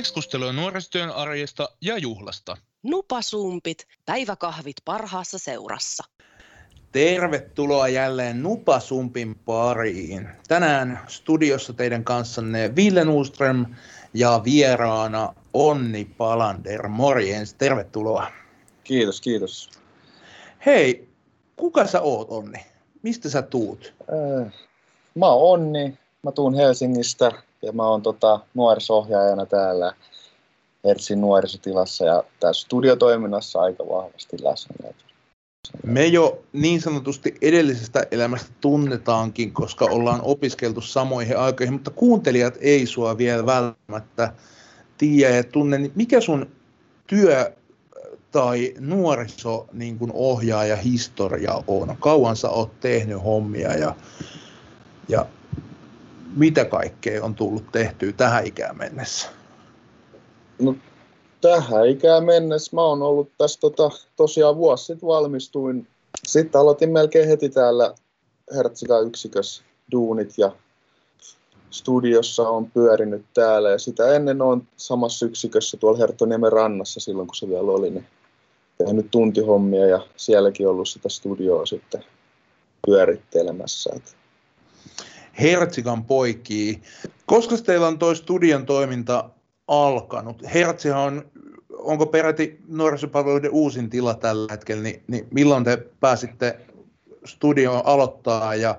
Keskustelua 0.00 0.52
nuorisotyön 0.52 1.10
arjesta 1.10 1.68
ja 1.80 1.98
juhlasta. 1.98 2.56
Nupasumpit, 2.82 3.86
päiväkahvit 4.06 4.76
parhaassa 4.84 5.38
seurassa. 5.38 6.04
Tervetuloa 6.92 7.88
jälleen 7.88 8.42
Nupasumpin 8.42 9.34
pariin. 9.34 10.28
Tänään 10.48 11.00
studiossa 11.08 11.72
teidän 11.72 12.04
kanssanne 12.04 12.76
Ville 12.76 13.04
Nuström 13.04 13.66
ja 14.14 14.40
vieraana 14.44 15.34
Onni 15.54 16.04
Palander. 16.04 16.88
Morjens, 16.88 17.54
tervetuloa. 17.54 18.26
Kiitos, 18.84 19.20
kiitos. 19.20 19.70
Hei, 20.66 21.08
kuka 21.56 21.86
sä 21.86 22.00
oot 22.00 22.30
Onni? 22.30 22.66
Mistä 23.02 23.28
sä 23.28 23.42
tuut? 23.42 23.94
Äh, 24.00 24.52
mä 25.14 25.26
oon 25.26 25.60
Onni, 25.60 25.98
mä 26.22 26.32
tuun 26.32 26.54
Helsingistä 26.54 27.32
ja 27.62 27.72
mä 27.72 27.86
oon 27.86 28.02
tota, 28.02 28.40
nuorisohjaajana 28.54 29.46
täällä 29.46 29.94
Hertsin 30.84 31.20
nuorisotilassa 31.20 32.04
ja 32.04 32.24
tässä 32.40 32.64
studiotoiminnassa 32.64 33.60
aika 33.60 33.84
vahvasti 33.88 34.36
läsnä. 34.42 34.74
Me 35.84 36.06
jo 36.06 36.42
niin 36.52 36.80
sanotusti 36.80 37.34
edellisestä 37.42 38.06
elämästä 38.10 38.50
tunnetaankin, 38.60 39.52
koska 39.52 39.84
ollaan 39.84 40.20
opiskeltu 40.22 40.80
samoihin 40.80 41.38
aikoihin, 41.38 41.72
mutta 41.72 41.90
kuuntelijat 41.90 42.54
ei 42.60 42.86
sua 42.86 43.18
vielä 43.18 43.46
välttämättä 43.46 44.32
tiedä 44.98 45.36
ja 45.36 45.44
tunne. 45.44 45.78
Niin 45.78 45.92
mikä 45.94 46.20
sun 46.20 46.50
työ 47.06 47.52
tai 48.30 48.74
nuoriso 48.78 49.66
niin 49.72 49.98
kuin 49.98 50.10
ohjaaja 50.14 50.76
historia 50.76 51.62
on? 51.66 51.96
Kauan 52.00 52.36
sä 52.36 52.48
oot 52.48 52.80
tehnyt 52.80 53.24
hommia 53.24 53.76
ja, 53.76 53.94
ja 55.08 55.26
mitä 56.36 56.64
kaikkea 56.64 57.24
on 57.24 57.34
tullut 57.34 57.72
tehtyä 57.72 58.12
tähän 58.12 58.46
ikään 58.46 58.78
mennessä? 58.78 59.28
No, 60.58 60.74
tähän 61.40 61.88
ikään 61.88 62.24
mennessä 62.24 62.76
mä 62.76 62.82
oon 62.82 63.02
ollut 63.02 63.30
tässä 63.38 63.60
tota, 63.60 63.90
tosiaan 64.16 64.56
vuosi 64.56 64.84
sitten 64.84 65.06
valmistuin. 65.06 65.86
Sitten 66.26 66.60
aloitin 66.60 66.92
melkein 66.92 67.28
heti 67.28 67.48
täällä 67.48 67.94
Hertzika 68.54 69.00
yksikössä 69.00 69.62
duunit 69.92 70.38
ja 70.38 70.52
studiossa 71.70 72.48
on 72.48 72.70
pyörinyt 72.70 73.24
täällä 73.34 73.70
ja 73.70 73.78
sitä 73.78 74.14
ennen 74.14 74.42
on 74.42 74.62
samassa 74.76 75.26
yksikössä 75.26 75.76
tuolla 75.76 75.98
Herttoniemen 75.98 76.52
rannassa 76.52 77.00
silloin 77.00 77.28
kun 77.28 77.34
se 77.34 77.48
vielä 77.48 77.72
oli, 77.72 77.90
niin 77.90 78.06
tehnyt 78.78 79.10
tuntihommia 79.10 79.86
ja 79.86 80.06
sielläkin 80.16 80.68
ollut 80.68 80.88
sitä 80.88 81.08
studioa 81.08 81.66
sitten 81.66 82.04
pyörittelemässä. 82.86 83.90
Hertsikan 85.40 86.04
poikii. 86.04 86.82
Koska 87.26 87.56
teillä 87.56 87.86
on 87.86 87.98
tuo 87.98 88.14
studion 88.14 88.66
toiminta 88.66 89.30
alkanut? 89.68 90.42
Hertsihan 90.54 91.02
on, 91.02 91.24
onko 91.78 92.06
peräti 92.06 92.58
nuorisopalveluiden 92.68 93.50
uusin 93.50 93.90
tila 93.90 94.14
tällä 94.14 94.46
hetkellä, 94.50 94.82
niin, 94.82 95.02
niin 95.06 95.28
milloin 95.30 95.64
te 95.64 95.76
pääsitte 96.00 96.60
studio 97.24 97.82
aloittaa 97.84 98.54
ja, 98.54 98.78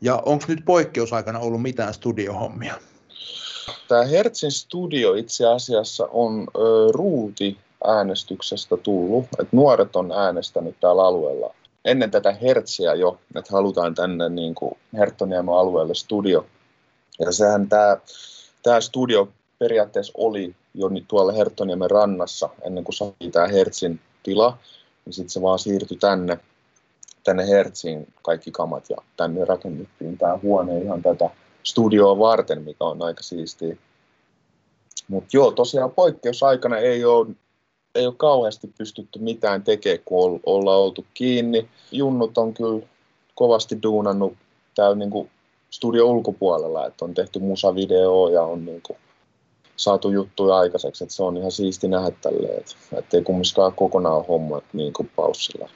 ja 0.00 0.22
onko 0.26 0.44
nyt 0.48 0.64
poikkeusaikana 0.64 1.38
ollut 1.38 1.62
mitään 1.62 1.94
studiohommia? 1.94 2.74
Tämä 3.88 4.04
Hertzin 4.04 4.52
studio 4.52 5.14
itse 5.14 5.46
asiassa 5.46 6.08
on 6.12 6.48
ruuti 6.92 7.58
äänestyksestä 7.84 8.76
tullut, 8.76 9.24
että 9.24 9.56
nuoret 9.56 9.96
on 9.96 10.12
äänestänyt 10.12 10.80
täällä 10.80 11.06
alueella 11.06 11.54
ennen 11.90 12.10
tätä 12.10 12.32
Hertsiä 12.32 12.94
jo, 12.94 13.18
että 13.34 13.52
halutaan 13.52 13.94
tänne 13.94 14.28
niin 14.28 14.54
Herttoniemen 14.98 15.54
alueelle 15.54 15.94
studio. 15.94 16.46
Ja 17.18 17.32
sehän 17.32 17.68
tämä, 17.68 17.96
tämä 18.62 18.80
studio 18.80 19.28
periaatteessa 19.58 20.12
oli 20.16 20.54
jo 20.74 20.88
tuolla 21.08 21.32
Herttoniemen 21.32 21.90
rannassa 21.90 22.48
ennen 22.62 22.84
kuin 22.84 22.94
saatiin 22.94 23.32
tämä 23.32 23.46
Hertsin 23.46 24.00
tila, 24.22 24.58
niin 25.04 25.12
sitten 25.12 25.30
se 25.30 25.42
vaan 25.42 25.58
siirtyi 25.58 25.96
tänne, 25.96 26.38
tänne 27.24 27.48
Hertsiin 27.48 28.12
kaikki 28.22 28.50
kamat 28.50 28.90
ja 28.90 28.96
tänne 29.16 29.44
rakennettiin 29.44 30.18
tämä 30.18 30.38
huone 30.42 30.78
ihan 30.78 31.02
tätä 31.02 31.30
studioa 31.62 32.18
varten, 32.18 32.62
mikä 32.62 32.84
on 32.84 33.02
aika 33.02 33.22
siistiä. 33.22 33.76
Mutta 35.08 35.28
joo, 35.32 35.50
tosiaan 35.50 35.90
poikkeusaikana 35.90 36.76
ei 36.76 37.04
ole 37.04 37.26
ei 37.98 38.06
ole 38.06 38.14
kauheasti 38.16 38.70
pystytty 38.78 39.18
mitään 39.18 39.62
tekemään, 39.62 40.02
kun 40.04 40.40
ollaan 40.46 40.80
oltu 40.80 41.06
kiinni. 41.14 41.68
Junnut 41.92 42.38
on 42.38 42.54
kyllä 42.54 42.86
kovasti 43.34 43.82
duunannut 43.82 44.32
täällä 44.74 44.96
niin 44.96 45.10
kuin 45.10 45.30
studio 45.70 46.06
ulkopuolella, 46.06 46.86
että 46.86 47.04
on 47.04 47.14
tehty 47.14 47.38
musavideo 47.38 48.28
ja 48.28 48.42
on 48.42 48.64
niin 48.64 48.82
kuin 48.82 48.98
saatu 49.76 50.10
juttuja 50.10 50.56
aikaiseksi, 50.56 51.04
että 51.04 51.14
se 51.14 51.22
on 51.22 51.36
ihan 51.36 51.52
siisti 51.52 51.88
nähdä 51.88 52.10
tälleen, 52.20 52.64
että 52.92 53.16
ei 53.16 53.22
kumminkaan 53.22 53.72
kokonaan 53.72 54.26
homma 54.26 54.62
niin 54.72 54.92
kuin 54.92 55.10
paussilla. 55.16 55.68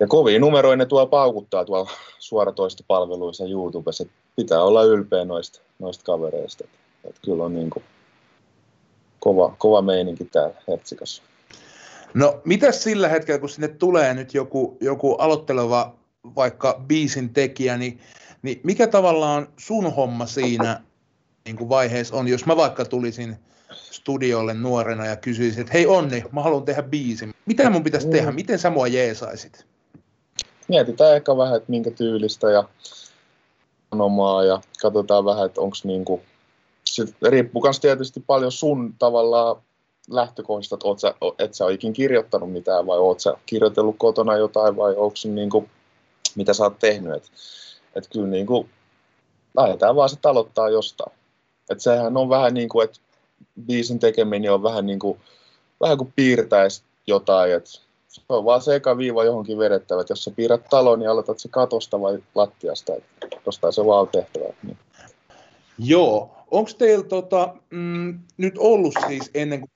Ja 0.00 0.06
kovia 0.06 0.38
numeroja 0.38 0.76
ne 0.76 0.86
tuo 0.86 1.06
paukuttaa 1.06 1.64
tuolla 1.64 1.90
suoratoistopalveluissa 2.18 3.44
YouTubessa, 3.44 4.02
että 4.02 4.14
pitää 4.36 4.62
olla 4.62 4.82
ylpeä 4.82 5.24
noista, 5.24 5.60
noista 5.78 6.04
kavereista. 6.04 6.64
Että, 6.64 6.78
että 7.08 7.20
kyllä 7.24 7.44
on 7.44 7.54
niin 7.54 7.70
kuin 7.70 7.84
kova, 9.18 9.54
kova 9.58 9.82
meininki 9.82 10.24
täällä 10.24 10.54
Hertsikassa. 10.68 11.22
No, 12.14 12.40
mitä 12.44 12.72
sillä 12.72 13.08
hetkellä, 13.08 13.38
kun 13.38 13.48
sinne 13.48 13.68
tulee 13.68 14.14
nyt 14.14 14.34
joku, 14.34 14.76
joku 14.80 15.14
aloitteleva 15.14 15.94
vaikka 16.36 16.80
biisin 16.86 17.30
tekijä, 17.30 17.76
niin, 17.76 18.00
niin 18.42 18.60
mikä 18.62 18.86
tavallaan 18.86 19.48
sun 19.56 19.94
homma 19.94 20.26
siinä 20.26 20.80
niin 21.44 21.56
kuin 21.56 21.68
vaiheessa 21.68 22.16
on, 22.16 22.28
jos 22.28 22.46
mä 22.46 22.56
vaikka 22.56 22.84
tulisin 22.84 23.36
studiolle 23.72 24.54
nuorena 24.54 25.06
ja 25.06 25.16
kysyisin, 25.16 25.60
että 25.60 25.72
hei 25.72 25.86
Onni, 25.86 26.24
mä 26.32 26.42
haluan 26.42 26.64
tehdä 26.64 26.82
biisin. 26.82 27.34
Mitä 27.46 27.70
mun 27.70 27.84
pitäisi 27.84 28.08
tehdä? 28.08 28.32
Miten 28.32 28.58
sä 28.58 28.70
mua 28.70 28.86
jeesaisit? 28.86 29.66
Mietitään 30.68 31.16
ehkä 31.16 31.36
vähän, 31.36 31.56
että 31.56 31.70
minkä 31.70 31.90
tyylistä 31.90 32.50
ja 32.50 32.64
sanomaa 33.90 34.44
ja 34.44 34.60
katsotaan 34.82 35.24
vähän, 35.24 35.46
että 35.46 35.60
onko 35.60 35.76
niinku 35.84 36.20
se 36.94 37.04
riippuu 37.28 37.62
myös 37.62 37.80
tietysti 37.80 38.20
paljon 38.26 38.52
sun 38.52 38.94
tavallaan 38.98 39.56
lähtökohdista, 40.10 40.74
että 40.74 40.88
oot 40.88 40.98
sä, 40.98 41.14
et 41.38 41.54
sä 41.54 41.64
ole 41.64 41.92
kirjoittanut 41.92 42.52
mitään 42.52 42.86
vai 42.86 42.98
oot 42.98 43.20
sä 43.20 43.34
kirjoitellut 43.46 43.96
kotona 43.98 44.36
jotain 44.36 44.76
vai 44.76 44.96
onko 44.96 45.16
niin 45.24 45.50
kuin, 45.50 45.70
mitä 46.34 46.54
sä 46.54 46.64
oot 46.64 46.78
tehnyt. 46.78 47.14
Että 47.14 47.28
et 47.94 48.08
kyllä 48.12 48.26
niin 48.26 48.46
kuin, 48.46 48.70
lähdetään 49.56 49.96
vaan 49.96 50.08
se 50.08 50.16
aloittaa 50.24 50.68
jostain. 50.68 51.12
Että 51.70 51.84
sehän 51.84 52.16
on 52.16 52.28
vähän 52.28 52.54
niin 52.54 52.68
kuin, 52.68 52.84
että 52.84 53.00
biisin 53.66 53.98
tekeminen 53.98 54.52
on 54.52 54.62
vähän 54.62 54.86
niin 54.86 54.98
kuin, 54.98 55.20
vähän 55.80 55.98
kuin 55.98 56.12
piirtäisi 56.16 56.82
jotain, 57.06 57.54
että 57.54 57.70
se 58.08 58.22
on 58.28 58.44
vaan 58.44 58.62
se 58.62 58.74
eka 58.74 58.98
viiva 58.98 59.24
johonkin 59.24 59.58
vedettävä, 59.58 60.00
että 60.00 60.12
jos 60.12 60.24
sä 60.24 60.30
piirrät 60.30 60.68
talon, 60.70 60.98
niin 60.98 61.10
aloitat 61.10 61.38
se 61.38 61.48
katosta 61.48 62.00
vai 62.00 62.18
lattiasta, 62.34 62.92
että 62.94 63.40
jostain 63.46 63.72
se 63.72 63.86
vaan 63.86 64.00
on 64.00 64.08
tehtävä. 64.08 64.44
Niin. 64.62 64.78
Joo, 65.78 66.37
onko 66.50 66.70
teillä 66.78 67.04
tota, 67.04 67.54
mm, 67.70 68.18
nyt 68.36 68.54
ollut 68.58 68.94
siis 69.06 69.30
ennen 69.34 69.60
kuin 69.60 69.70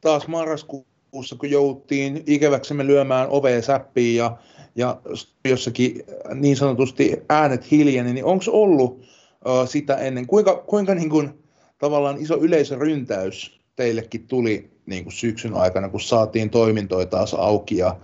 taas 0.00 0.28
marraskuussa, 0.28 1.36
kun 1.38 1.50
jouduttiin 1.50 2.22
ikäväksemme 2.26 2.86
lyömään 2.86 3.28
oveen 3.28 3.62
säppiin 3.62 4.16
ja, 4.16 4.36
ja 4.76 5.00
jossakin 5.44 6.02
niin 6.34 6.56
sanotusti 6.56 7.16
äänet 7.28 7.70
hiljeni, 7.70 8.12
niin 8.12 8.24
onko 8.24 8.44
ollut 8.48 8.92
uh, 8.92 9.68
sitä 9.68 9.96
ennen, 9.96 10.26
kuinka, 10.26 10.56
kuinka 10.56 10.94
niin 10.94 11.10
kuin, 11.10 11.30
tavallaan 11.78 12.18
iso 12.18 12.36
yleisöryntäys 12.40 13.60
teillekin 13.76 14.26
tuli 14.26 14.70
niin 14.86 15.04
kuin 15.04 15.12
syksyn 15.12 15.54
aikana, 15.54 15.88
kun 15.88 16.00
saatiin 16.00 16.50
toimintoja 16.50 17.06
taas 17.06 17.34
auki 17.34 17.76
ja, 17.76 17.96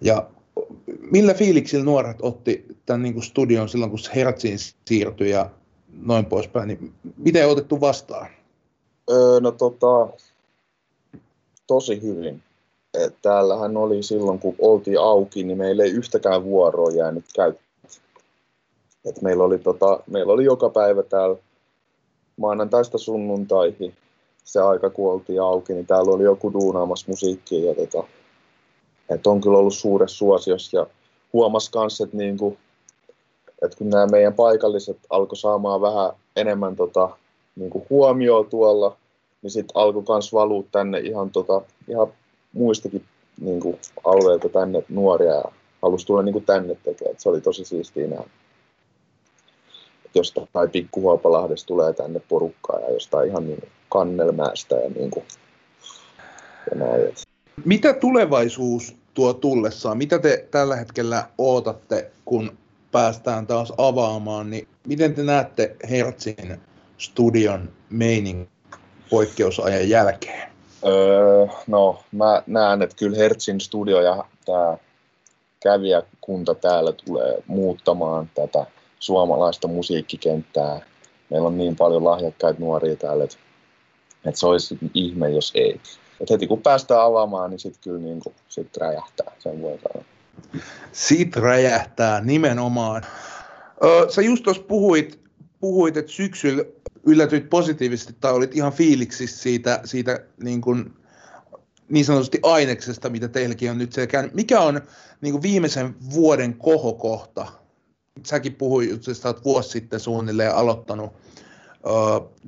ja 0.00 0.30
millä 1.10 1.34
fiiliksillä 1.34 1.84
nuoret 1.84 2.16
otti 2.22 2.64
tämän 2.86 3.02
niin 3.02 3.14
kuin 3.14 3.24
studion 3.24 3.68
silloin, 3.68 3.90
kun 3.90 4.00
Hertsiin 4.14 4.58
siirtyi 4.88 5.30
ja 5.30 5.50
noin 6.02 6.26
poispäin, 6.26 6.68
niin 6.68 6.94
miten 7.16 7.46
on 7.46 7.52
otettu 7.52 7.80
vastaan? 7.80 8.26
Öö, 9.10 9.40
no 9.40 9.50
tota, 9.50 10.08
tosi 11.66 12.02
hyvin. 12.02 12.42
Et 12.94 13.14
täällähän 13.22 13.76
oli 13.76 14.02
silloin, 14.02 14.38
kun 14.38 14.54
oltiin 14.58 15.00
auki, 15.00 15.44
niin 15.44 15.58
meillä 15.58 15.84
ei 15.84 15.90
yhtäkään 15.90 16.44
vuoroa 16.44 16.90
jäänyt 16.90 17.24
käyttöön. 17.34 17.66
Et 19.04 19.22
meillä, 19.22 19.44
oli 19.44 19.58
tota, 19.58 20.00
meillä 20.06 20.32
oli 20.32 20.44
joka 20.44 20.70
päivä 20.70 21.02
täällä 21.02 21.36
maanantaista 22.36 22.98
sunnuntaihin 22.98 23.94
se 24.44 24.60
aika, 24.60 24.90
kun 24.90 25.12
oltiin 25.12 25.42
auki, 25.42 25.72
niin 25.72 25.86
täällä 25.86 26.12
oli 26.12 26.24
joku 26.24 26.52
duunaamassa 26.52 27.06
musiikkia. 27.08 27.68
Ja 27.68 27.74
tota, 27.74 28.08
et 29.08 29.26
on 29.26 29.40
kyllä 29.40 29.58
ollut 29.58 29.74
suuressa 29.74 30.16
suosiossa 30.16 30.76
ja 30.76 30.86
huomas 31.32 31.70
kanssa, 31.70 32.04
että 32.04 32.16
niinku, 32.16 32.56
et 33.66 33.74
kun 33.74 33.90
nämä 33.90 34.06
meidän 34.06 34.34
paikalliset 34.34 34.98
alkoi 35.10 35.36
saamaan 35.36 35.80
vähän 35.80 36.10
enemmän 36.36 36.76
tota, 36.76 37.08
niinku 37.56 37.86
huomioon 37.90 38.46
tuolla, 38.46 38.96
niin 39.42 39.50
sitten 39.50 39.76
alkoi 39.76 40.04
myös 40.08 40.32
valua 40.32 40.64
tänne 40.72 40.98
ihan, 40.98 41.30
tota, 41.30 41.62
ihan 41.88 42.08
muistakin 42.52 43.04
niin 43.40 43.60
kuin, 43.60 43.78
tänne 44.52 44.82
nuoria 44.88 45.34
ja 45.34 45.44
halusi 45.82 46.06
tulla 46.06 46.22
niin 46.22 46.32
kuin, 46.32 46.44
tänne 46.44 46.74
tekemään. 46.74 47.12
Et 47.12 47.20
se 47.20 47.28
oli 47.28 47.40
tosi 47.40 47.64
siistiä 47.64 48.06
nähdä. 48.06 48.24
Et 50.04 50.10
jostain 50.14 50.70
pikkuhuopalahdesta 50.72 51.66
tulee 51.66 51.92
tänne 51.92 52.20
porukkaa 52.28 52.80
ja 52.80 52.90
jostain 52.90 53.28
ihan 53.28 53.46
niin 53.46 53.68
Kannelmäestä 53.88 54.76
ja, 54.76 54.90
niin 54.90 55.10
kuin, 55.10 55.24
ja 56.70 56.78
näin. 56.78 57.14
Mitä 57.64 57.92
tulevaisuus 57.92 58.96
tuo 59.14 59.34
tullessaan? 59.34 59.98
Mitä 59.98 60.18
te 60.18 60.48
tällä 60.50 60.76
hetkellä 60.76 61.24
ootatte, 61.38 62.10
kun 62.24 62.58
päästään 62.96 63.46
taas 63.46 63.72
avaamaan, 63.78 64.50
niin 64.50 64.68
miten 64.86 65.14
te 65.14 65.22
näette 65.22 65.76
Hertzin 65.90 66.60
studion 66.98 67.68
meinin 67.90 68.48
poikkeusajan 69.10 69.88
jälkeen? 69.88 70.48
Öö, 70.86 71.46
no, 71.66 72.02
mä 72.12 72.42
näen, 72.46 72.82
että 72.82 72.96
kyllä 72.96 73.16
Hertzin 73.16 73.60
studio 73.60 74.00
ja 74.00 74.24
tämä 74.44 74.78
kävijäkunta 75.62 76.54
täällä 76.54 76.92
tulee 76.92 77.38
muuttamaan 77.46 78.30
tätä 78.34 78.66
suomalaista 78.98 79.68
musiikkikenttää. 79.68 80.80
Meillä 81.30 81.46
on 81.46 81.58
niin 81.58 81.76
paljon 81.76 82.04
lahjakkaita 82.04 82.60
nuoria 82.60 82.96
täällä, 82.96 83.24
että, 83.24 83.36
että 84.24 84.40
se 84.40 84.46
olisi 84.46 84.78
ihme, 84.94 85.30
jos 85.30 85.52
ei. 85.54 85.80
Et 86.20 86.30
heti 86.30 86.46
kun 86.46 86.62
päästään 86.62 87.02
avaamaan, 87.02 87.50
niin 87.50 87.60
sitten 87.60 87.82
kyllä 87.82 88.00
niin 88.00 88.20
kuin, 88.20 88.34
sit 88.48 88.76
räjähtää, 88.76 89.32
sen 89.38 89.62
voi 89.62 89.78
sanoa. 89.78 90.15
Sit 90.92 91.36
räjähtää 91.36 92.20
nimenomaan. 92.20 93.02
Ö, 93.84 94.06
sä 94.10 94.22
just 94.22 94.42
tuossa 94.44 94.62
puhuit, 94.62 95.20
puhuit, 95.60 95.96
että 95.96 96.12
syksyllä 96.12 96.64
yllätyit 97.06 97.50
positiivisesti 97.50 98.16
tai 98.20 98.32
olit 98.32 98.56
ihan 98.56 98.72
fiiliksissä 98.72 99.42
siitä, 99.42 99.80
siitä 99.84 100.20
niin, 100.42 100.60
kuin, 100.60 100.94
niin 101.88 102.04
sanotusti 102.04 102.38
aineksesta, 102.42 103.08
mitä 103.08 103.28
teilläkin 103.28 103.70
on 103.70 103.78
nyt 103.78 103.92
käynyt. 104.08 104.34
Mikä 104.34 104.60
on 104.60 104.80
niin 105.20 105.32
kuin 105.32 105.42
viimeisen 105.42 105.94
vuoden 106.14 106.54
kohokohta? 106.54 107.46
Säkin 108.26 108.54
puhuit, 108.54 108.92
että 108.92 109.14
sä 109.14 109.28
oot 109.28 109.44
vuosi 109.44 109.68
sitten 109.68 110.00
suunnilleen 110.00 110.54
aloittanut 110.54 111.12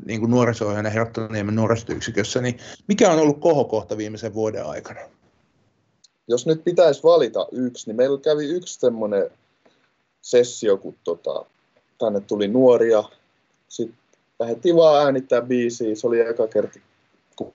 niin 0.06 0.20
kuin 0.20 0.30
nuoriso-ohjaajana 0.30 0.90
Herttoniemen 0.90 1.54
niin 2.42 2.58
mikä 2.88 3.12
on 3.12 3.18
ollut 3.18 3.40
kohokohta 3.40 3.96
viimeisen 3.96 4.34
vuoden 4.34 4.66
aikana? 4.66 5.00
Jos 6.28 6.46
nyt 6.46 6.64
pitäisi 6.64 7.02
valita 7.02 7.46
yksi, 7.52 7.86
niin 7.86 7.96
meillä 7.96 8.18
kävi 8.18 8.46
yksi 8.46 8.80
semmoinen 8.80 9.30
sessio, 10.22 10.76
kun 10.76 10.94
tota, 11.04 11.44
tänne 11.98 12.20
tuli 12.20 12.48
nuoria, 12.48 13.04
sitten 13.68 13.98
lähdettiin 14.38 14.76
vaan 14.76 15.06
äänittää 15.06 15.40
biisiä, 15.40 15.94
se 15.94 16.06
oli 16.06 16.20
eka 16.20 16.46
kerta, 16.46 16.78
kun 17.36 17.52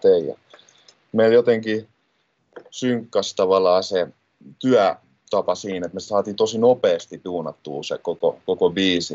tein. 0.00 0.26
Ja 0.26 0.34
meillä 1.12 1.34
jotenkin 1.34 1.88
synkkas 2.70 3.34
tavallaan 3.34 3.82
se 3.82 4.08
työtapa 4.58 5.54
siinä, 5.54 5.86
että 5.86 5.94
me 5.94 6.00
saatiin 6.00 6.36
tosi 6.36 6.58
nopeasti 6.58 7.20
duunattua 7.24 7.82
se 7.82 7.98
koko, 7.98 8.38
koko 8.46 8.70
biisi. 8.70 9.14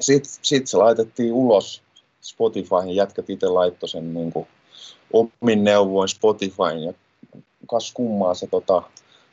Sitten 0.00 0.32
sit 0.42 0.66
se 0.66 0.76
laitettiin 0.76 1.32
ulos 1.32 1.82
Spotifyhin, 2.20 2.94
jätkät 2.94 3.30
itse 3.30 3.46
laittoi 3.46 3.88
sen 3.88 4.14
niin 4.14 4.32
kuin 4.32 4.46
omin 5.12 5.64
neuvoin 5.64 6.08
Spotifyin 6.08 6.82
ja 6.82 6.94
kas 7.70 7.92
kummaa 7.92 8.34
se 8.34 8.46
tota, 8.46 8.82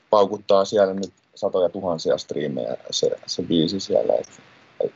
paukuttaa 0.10 0.66
siellä 0.66 0.94
nyt 0.94 1.14
satoja 1.36 1.70
tuhansia 1.70 2.18
striimejä 2.18 2.78
se, 2.92 3.12
se 3.26 3.44
biisi 3.44 3.80
siellä. 3.80 4.14
Et, 4.14 4.30
et, 4.84 4.94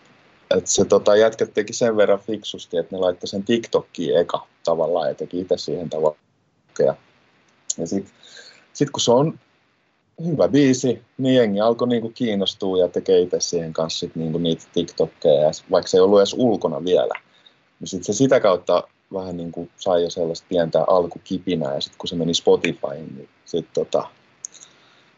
et 0.58 0.68
se 0.68 0.86
tota, 0.86 1.16
jätkät 1.16 1.54
teki 1.54 1.74
sen 1.74 1.98
verran 1.98 2.20
fiksusti, 2.20 2.78
että 2.78 2.96
ne 2.96 3.00
laittoi 3.00 3.28
sen 3.28 3.44
TikTokkiin 3.44 4.18
eka 4.18 4.48
tavallaan 4.64 5.08
ja 5.08 5.16
teki 5.16 5.40
itse 5.40 5.58
siihen 5.58 5.90
tavallaan. 5.90 6.24
Ja, 6.80 6.96
ja 7.78 7.88
sitten 7.88 8.14
sit 8.74 8.90
kun 8.90 9.02
se 9.02 9.12
on 9.12 9.40
hyvä 10.26 10.48
biisi, 10.48 11.02
niin 11.18 11.36
jengi 11.36 11.60
alkoi 11.60 11.88
niinku 11.88 12.10
kiinnostua 12.10 12.78
ja 12.78 12.88
tekee 12.88 13.20
itse 13.20 13.40
siihen 13.40 13.74
kanssa 13.74 14.00
sit 14.00 14.16
niinku 14.16 14.38
niitä 14.38 14.66
TikTokkeja, 14.74 15.42
ja 15.42 15.52
vaikka 15.72 15.88
se 15.88 15.98
ei 15.98 16.02
ollut 16.02 16.20
edes 16.20 16.36
ulkona 16.38 16.84
vielä. 16.84 17.14
Niin 17.80 17.88
sit 17.88 18.04
se 18.04 18.14
sitä 18.14 18.40
kautta 18.40 18.84
vähän 19.14 19.38
niin 19.38 19.52
kuin 19.52 19.70
sai 19.78 20.04
jo 20.04 20.10
sellaista 20.10 20.46
pientä 20.50 20.84
alkukipinää, 20.88 21.74
ja 21.76 21.82
sitten 21.82 21.98
kun 21.98 22.08
se 22.08 22.16
meni 22.16 22.34
Spotifyin, 22.34 23.16
niin 23.16 23.30
sitten 23.46 23.74
tota, 23.74 24.08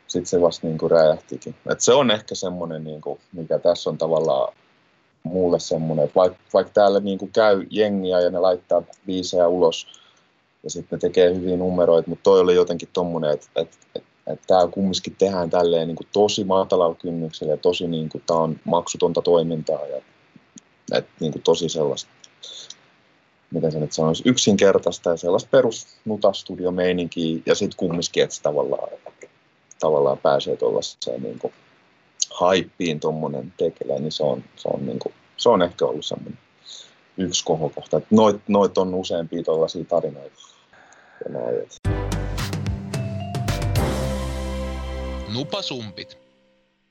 sit 0.08 0.28
se 0.28 0.42
vasta 0.42 0.68
niin 0.68 0.78
kuin 0.78 0.92
räjähtikin. 0.92 1.56
Et 1.72 1.82
se 1.82 1.94
on 1.94 2.12
ehkä 2.12 2.36
semmoinen, 2.36 2.84
niin 2.84 3.02
kuin, 3.02 3.20
mikä 3.34 3.60
tässä 3.60 3.90
on 3.90 3.98
tavallaan 3.98 4.54
mulle 5.24 5.60
semmoinen, 5.60 6.06
että 6.06 6.16
vaikka, 6.16 6.40
vaikka 6.54 6.74
täällä 6.74 7.00
niin 7.00 7.18
kuin 7.18 7.32
käy 7.32 7.66
jengiä 7.70 8.20
ja 8.20 8.30
ne 8.30 8.40
laittaa 8.40 8.84
biisejä 9.06 9.48
ulos, 9.48 9.88
ja 10.64 10.70
sitten 10.70 10.98
ne 10.98 11.00
tekee 11.00 11.36
hyviä 11.36 11.58
numeroita, 11.58 12.10
mutta 12.10 12.24
toi 12.24 12.40
oli 12.40 12.56
jotenkin 12.56 12.90
tommonen, 12.94 13.32
että, 13.32 13.48
että, 13.56 13.78
että 13.96 14.12
että 14.28 14.48
tämä 14.48 14.68
kumminkin 14.68 15.16
tehdään 15.18 15.50
tälleen 15.50 15.88
niin 15.88 15.96
kuin 15.96 16.08
tosi 16.14 16.44
matalalla 16.44 16.96
kynnyksellä 16.96 17.54
ja 17.54 17.58
tosi 17.58 17.88
niin 17.88 18.10
kuin, 18.10 18.24
tämä 18.28 18.40
on 18.40 18.60
maksutonta 18.64 19.22
toimintaa 19.22 19.86
ja 19.86 20.02
että 20.92 21.12
niin 21.20 21.32
kuin 21.32 21.44
tosi 21.44 21.70
sellaista, 21.70 22.12
miten 23.52 23.72
se 23.72 23.80
nyt 23.80 23.94
sanoisi, 23.94 24.24
yksinkertaista 24.26 25.10
ja 25.10 25.18
sellaista 25.18 25.50
perus 25.52 25.88
nutastudio-meininkiä 26.06 27.42
ja 27.46 27.56
sitten 27.56 27.78
kumminkin, 27.78 28.24
että 28.24 28.36
tavallaan, 28.44 28.90
tavallaan 29.80 30.18
pääsee 30.18 30.56
tuollaiseen 30.56 31.24
niin 31.24 31.40
kuin 31.40 31.54
haippiin 32.30 33.00
tuommoinen 33.00 33.54
tekele, 33.58 34.00
niin 34.00 34.12
se 34.12 34.24
on, 34.24 34.44
se 34.56 34.68
on, 34.74 34.86
niin 34.86 35.00
kuin, 35.00 35.14
se 35.38 35.50
on 35.50 35.62
ehkä 35.62 35.86
ollut 35.86 36.06
semmoinen 36.06 36.40
yksi 37.18 37.46
kohokohta. 37.46 38.02
Noit, 38.12 38.42
noit 38.48 38.78
on 38.78 38.96
useampia 38.96 39.44
tuollaisia 39.44 39.86
tarinoita. 39.86 40.42
Ja 41.26 41.32
näin. 41.32 41.68
Nupasumpit. 45.34 46.21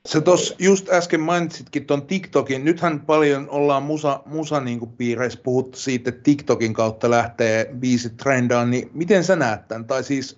Sä 0.06 0.20
tuossa 0.20 0.55
just 0.58 0.88
äsken 0.88 1.20
mainitsitkin 1.20 1.87
tuon 1.87 2.06
TikTokin. 2.06 2.64
Nythän 2.64 3.00
paljon 3.00 3.50
ollaan 3.50 3.82
musa, 3.82 4.20
musa 4.26 4.61
niin 4.61 4.93
piireissä 4.99 5.41
puhuttu 5.43 5.79
siitä, 5.79 6.08
että 6.08 6.23
TikTokin 6.23 6.75
kautta 6.75 7.11
lähtee 7.11 7.70
biisit 7.79 8.17
trendaan, 8.17 8.70
niin 8.70 8.91
miten 8.94 9.25
sä 9.25 9.37
näet 9.37 9.69
tämän? 9.69 9.85
Tai 9.85 10.05
siis... 10.05 10.37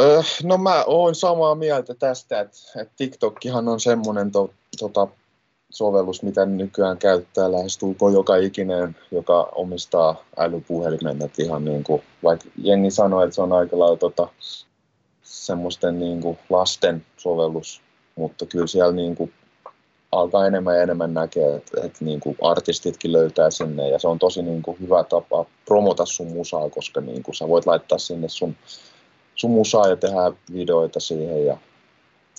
Öö, 0.00 0.22
no 0.42 0.58
mä 0.58 0.84
oon 0.84 1.14
samaa 1.14 1.54
mieltä 1.54 1.94
tästä, 1.94 2.40
että, 2.40 2.58
että 2.76 2.94
TikTokkihan 2.96 3.68
on 3.68 3.80
semmoinen 3.80 4.30
to, 4.30 4.50
tota, 4.78 5.08
sovellus, 5.70 6.22
mitä 6.22 6.46
nykyään 6.46 6.98
käyttää 6.98 7.52
lähestulkoon 7.52 8.12
joka 8.12 8.36
ikinen, 8.36 8.96
joka 9.10 9.48
omistaa 9.54 10.24
älypuhelimen. 10.36 11.22
Että 11.22 11.42
ihan 11.42 11.64
niin 11.64 11.84
kuin, 11.84 12.02
vaikka 12.22 12.48
jengi 12.56 12.90
sanoo, 12.90 13.22
että 13.22 13.34
se 13.34 13.42
on 13.42 13.52
aika 13.52 13.78
lailla 13.78 13.96
tota, 13.96 14.28
semmoisten 15.30 15.98
niin 15.98 16.20
kuin 16.20 16.38
lasten 16.48 17.06
sovellus, 17.16 17.82
mutta 18.16 18.46
kyllä 18.46 18.66
siellä 18.66 18.92
niin 18.92 19.16
kuin 19.16 19.32
alkaa 20.12 20.46
enemmän 20.46 20.76
ja 20.76 20.82
enemmän 20.82 21.14
näkee, 21.14 21.54
että, 21.54 21.80
että 21.84 22.04
niin 22.04 22.20
kuin 22.20 22.36
artistitkin 22.42 23.12
löytää 23.12 23.50
sinne 23.50 23.88
ja 23.88 23.98
se 23.98 24.08
on 24.08 24.18
tosi 24.18 24.42
niin 24.42 24.62
kuin 24.62 24.80
hyvä 24.80 25.04
tapa 25.04 25.46
promota 25.64 26.06
sun 26.06 26.32
musaa, 26.32 26.70
koska 26.70 27.00
niin 27.00 27.22
kuin 27.22 27.34
sä 27.34 27.48
voit 27.48 27.66
laittaa 27.66 27.98
sinne 27.98 28.28
sun, 28.28 28.56
sun 29.34 29.50
musaa 29.50 29.88
ja 29.88 29.96
tehdä 29.96 30.32
videoita 30.52 31.00
siihen 31.00 31.46
ja, 31.46 31.56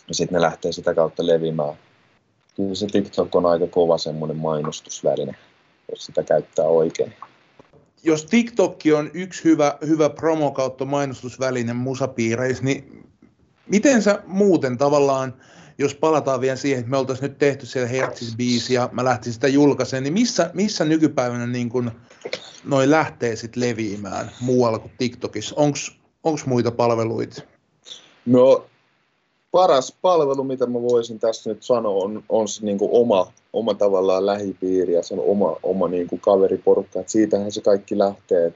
ja 0.07 0.15
sitten 0.15 0.35
ne 0.35 0.41
lähtee 0.41 0.71
sitä 0.71 0.93
kautta 0.93 1.27
levimään. 1.27 1.75
Kyllä 2.55 2.75
se 2.75 2.87
TikTok 2.87 3.35
on 3.35 3.45
aika 3.45 3.67
kova 3.67 3.97
semmoinen 3.97 4.37
mainostusväline, 4.37 5.35
jos 5.91 6.05
sitä 6.05 6.23
käyttää 6.23 6.65
oikein 6.65 7.13
jos 8.03 8.25
TikTok 8.25 8.79
on 8.97 9.11
yksi 9.13 9.43
hyvä, 9.43 9.77
hyvä 9.87 10.09
promo 10.09 10.51
kautta 10.51 10.85
mainostusväline 10.85 11.73
musapiireissä, 11.73 12.63
niin 12.63 13.09
miten 13.69 14.01
sä 14.01 14.23
muuten 14.27 14.77
tavallaan, 14.77 15.33
jos 15.77 15.95
palataan 15.95 16.41
vielä 16.41 16.55
siihen, 16.55 16.79
että 16.79 16.91
me 16.91 16.97
oltaisiin 16.97 17.29
nyt 17.29 17.37
tehty 17.37 17.65
siellä 17.65 17.89
Hertzis 17.89 18.35
biisi 18.35 18.73
ja 18.73 18.89
mä 18.91 19.03
lähtisin 19.03 19.33
sitä 19.33 19.47
julkaisemaan, 19.47 20.03
niin 20.03 20.13
missä, 20.13 20.51
missä 20.53 20.85
nykypäivänä 20.85 21.47
niin 21.47 21.69
kun 21.69 21.91
noi 22.65 22.89
lähtee 22.89 23.35
sitten 23.35 23.63
leviämään 23.63 24.31
muualla 24.41 24.79
kuin 24.79 24.91
TikTokissa? 24.97 25.55
Onko 26.23 26.39
muita 26.45 26.71
palveluita? 26.71 27.41
No 28.25 28.65
paras 29.51 29.97
palvelu, 30.01 30.43
mitä 30.43 30.65
mä 30.65 30.81
voisin 30.81 31.19
tässä 31.19 31.49
nyt 31.49 31.63
sanoa, 31.63 32.03
on, 32.03 32.23
on 32.29 32.47
se 32.47 32.65
niin 32.65 32.77
kuin 32.77 32.91
oma, 32.93 33.31
oma 33.53 33.73
tavallaan 33.73 34.25
lähipiiri 34.25 34.93
ja 34.93 35.03
se 35.03 35.13
on 35.13 35.19
oma, 35.19 35.57
oma 35.63 35.87
niin 35.87 36.07
kuin 36.07 36.21
kaveriporukka. 36.21 36.99
Et 36.99 37.09
siitähän 37.09 37.51
se 37.51 37.61
kaikki 37.61 37.97
lähtee. 37.97 38.53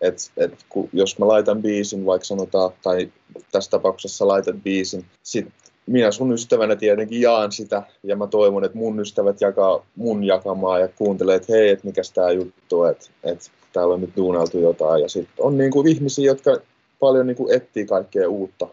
Et, 0.00 0.30
et, 0.36 0.52
kun, 0.68 0.88
jos 0.92 1.18
mä 1.18 1.28
laitan 1.28 1.62
biisin, 1.62 2.06
vaikka 2.06 2.24
sanotaan, 2.24 2.70
tai 2.82 3.12
tässä 3.52 3.70
tapauksessa 3.70 4.28
laitan 4.28 4.60
biisin, 4.60 5.04
sit 5.22 5.46
minä 5.86 6.10
sun 6.10 6.32
ystävänä 6.32 6.76
tietenkin 6.76 7.20
jaan 7.20 7.52
sitä, 7.52 7.82
ja 8.02 8.16
mä 8.16 8.26
toivon, 8.26 8.64
että 8.64 8.78
mun 8.78 9.00
ystävät 9.00 9.40
jakaa 9.40 9.86
mun 9.96 10.24
jakamaa 10.24 10.78
ja 10.78 10.88
kuuntelee, 10.88 11.36
että 11.36 11.52
hei, 11.52 11.68
että 11.68 11.86
mikäs 11.86 12.12
tää 12.12 12.30
juttu, 12.30 12.84
että, 12.84 13.06
että 13.24 13.50
täällä 13.72 13.94
on 13.94 14.00
nyt 14.00 14.16
duuneltu 14.16 14.58
jotain. 14.58 15.02
Ja 15.02 15.08
sitten 15.08 15.44
on 15.44 15.58
niin 15.58 15.70
kuin 15.70 15.88
ihmisiä, 15.88 16.26
jotka 16.26 16.56
paljon 17.00 17.26
niin 17.26 17.36
kuin 17.36 17.54
etsii 17.54 17.86
kaikkea 17.86 18.28
uutta 18.28 18.68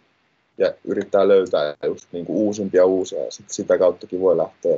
ja 0.57 0.73
yrittää 0.83 1.27
löytää 1.27 1.75
just 1.85 2.07
niin 2.11 2.25
kuin 2.25 2.37
uusimpia 2.37 2.85
uusia 2.85 3.23
ja 3.23 3.31
sit 3.31 3.49
sitä 3.49 3.77
kauttakin 3.77 4.21
voi 4.21 4.37
lähteä. 4.37 4.73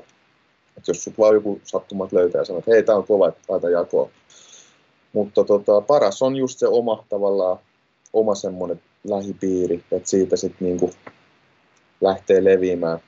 Et 0.78 0.88
jos 0.88 1.04
sut 1.04 1.18
vaan 1.18 1.34
joku 1.34 1.62
sattumat 1.64 2.12
löytää 2.12 2.42
ja 2.42 2.46
sanoo, 2.46 2.60
että 2.60 2.72
hei, 2.72 2.84
tämä 2.84 2.98
on 2.98 3.08
kova, 3.08 3.34
laita 3.48 3.70
jakoa. 3.70 4.10
Mutta 5.14 5.44
tota, 5.44 5.82
paras 5.82 6.22
on 6.22 6.36
just 6.36 6.60
se 6.60 6.68
oma 6.68 7.06
tavallaan, 7.10 7.58
oma 8.14 8.36
semmoinen 8.36 8.82
lähipiiri, 9.04 9.84
että 9.92 10.10
siitä 10.10 10.36
sitten 10.36 10.68
niinku 10.68 10.92
lähtee 12.02 12.44
leviämään. 12.44 13.00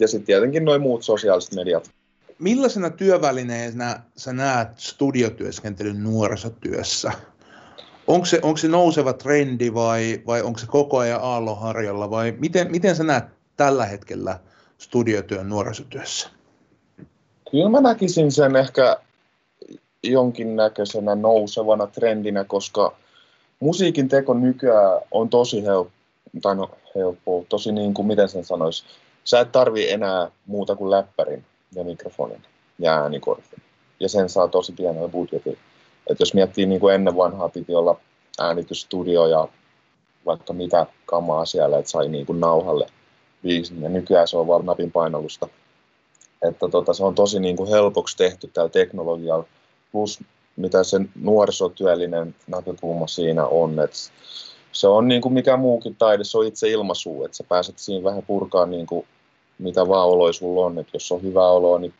Ja 0.00 0.08
sitten 0.08 0.26
tietenkin 0.26 0.64
noin 0.64 0.82
muut 0.82 1.02
sosiaaliset 1.02 1.54
mediat, 1.54 1.90
millaisena 2.38 2.90
työvälineenä 2.90 4.00
sä 4.16 4.32
näet 4.32 4.68
studiotyöskentelyn 4.78 6.02
nuorisotyössä? 6.02 7.12
Onko 8.06 8.26
se, 8.26 8.38
onko 8.42 8.56
se 8.56 8.68
nouseva 8.68 9.12
trendi 9.12 9.74
vai, 9.74 10.22
vai 10.26 10.42
onko 10.42 10.58
se 10.58 10.66
koko 10.66 10.98
ajan 10.98 11.20
aallonharjalla 11.22 12.10
vai 12.10 12.34
miten, 12.38 12.70
miten 12.70 12.96
sä 12.96 13.04
näet 13.04 13.24
tällä 13.56 13.86
hetkellä 13.86 14.40
studiotyön 14.78 15.48
nuorisotyössä? 15.48 16.28
Kyllä 17.50 17.68
mä 17.68 17.80
näkisin 17.80 18.32
sen 18.32 18.56
ehkä 18.56 18.96
jonkinnäköisenä 20.02 21.14
nousevana 21.14 21.86
trendinä, 21.86 22.44
koska 22.44 22.96
musiikin 23.60 24.08
teko 24.08 24.34
nykyään 24.34 25.00
on 25.10 25.28
tosi 25.28 25.64
helppo, 25.64 25.92
tai 26.42 26.56
no 26.56 26.70
helppoa, 26.94 27.44
tosi 27.48 27.72
niin 27.72 27.94
kuin, 27.94 28.06
miten 28.06 28.28
sen 28.28 28.44
sanoisi, 28.44 28.84
sä 29.24 29.40
et 29.40 29.52
tarvi 29.52 29.90
enää 29.90 30.30
muuta 30.46 30.76
kuin 30.76 30.90
läppärin 30.90 31.44
ja 31.74 31.84
mikrofonin 31.84 32.42
ja 32.78 33.02
äänikortin. 33.02 33.62
Ja 34.00 34.08
sen 34.08 34.28
saa 34.28 34.48
tosi 34.48 34.72
pienellä 34.72 35.08
budjetilla. 35.08 35.58
Et 36.10 36.20
jos 36.20 36.34
miettii 36.34 36.66
niin 36.66 36.80
kuin 36.80 36.94
ennen 36.94 37.16
vanhaa 37.16 37.48
piti 37.48 37.74
olla 37.74 38.00
äänitysstudio 38.38 39.26
ja 39.26 39.48
vaikka 40.26 40.52
mitä 40.52 40.86
kamaa 41.06 41.44
siellä, 41.44 41.78
että 41.78 41.90
sai 41.90 42.08
niin 42.08 42.26
kuin 42.26 42.40
nauhalle 42.40 42.86
biisin. 43.42 43.82
Ja 43.82 43.88
nykyään 43.88 44.28
se 44.28 44.36
on 44.36 44.46
vaan 44.46 44.66
napin 44.66 44.92
painallusta. 44.92 45.48
Että 46.42 46.68
tota, 46.68 46.92
se 46.92 47.04
on 47.04 47.14
tosi 47.14 47.40
niin 47.40 47.56
kuin 47.56 47.70
helpoksi 47.70 48.16
tehty 48.16 48.50
tällä 48.52 48.68
teknologialla. 48.68 49.44
Plus 49.92 50.20
mitä 50.56 50.84
se 50.84 51.00
nuorisotyöllinen 51.20 52.34
näkökulma 52.46 53.06
siinä 53.06 53.46
on, 53.46 53.80
että 53.80 53.96
se 54.72 54.88
on 54.88 55.08
niin 55.08 55.20
kuin 55.20 55.32
mikä 55.32 55.56
muukin 55.56 55.96
taide, 55.96 56.24
se 56.24 56.38
on 56.38 56.46
itse 56.46 56.68
ilmaisu, 56.70 57.24
että 57.24 57.36
sä 57.36 57.44
pääset 57.48 57.78
siinä 57.78 58.04
vähän 58.04 58.22
purkaa 58.22 58.66
niin 58.66 58.86
kuin 58.86 59.06
mitä 59.58 59.88
vaan 59.88 60.08
oloja 60.08 60.32
sulla 60.32 60.66
on, 60.66 60.78
että 60.78 60.90
jos 60.94 61.12
on 61.12 61.22
hyvä 61.22 61.48
olo, 61.48 61.78
niin 61.78 61.94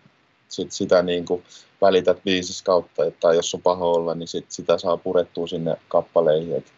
sit 0.54 0.72
sitä 0.72 1.02
niin 1.02 1.24
kuin 1.24 1.42
välität 1.80 2.24
biisissä 2.24 2.64
kautta, 2.64 3.10
tai 3.20 3.36
jos 3.36 3.54
on 3.54 3.62
paha 3.62 3.84
olla, 3.84 4.14
niin 4.14 4.28
sit 4.28 4.46
sitä 4.48 4.78
saa 4.78 4.96
purettua 4.96 5.46
sinne 5.46 5.76
kappaleihin, 5.88 6.56
että 6.56 6.72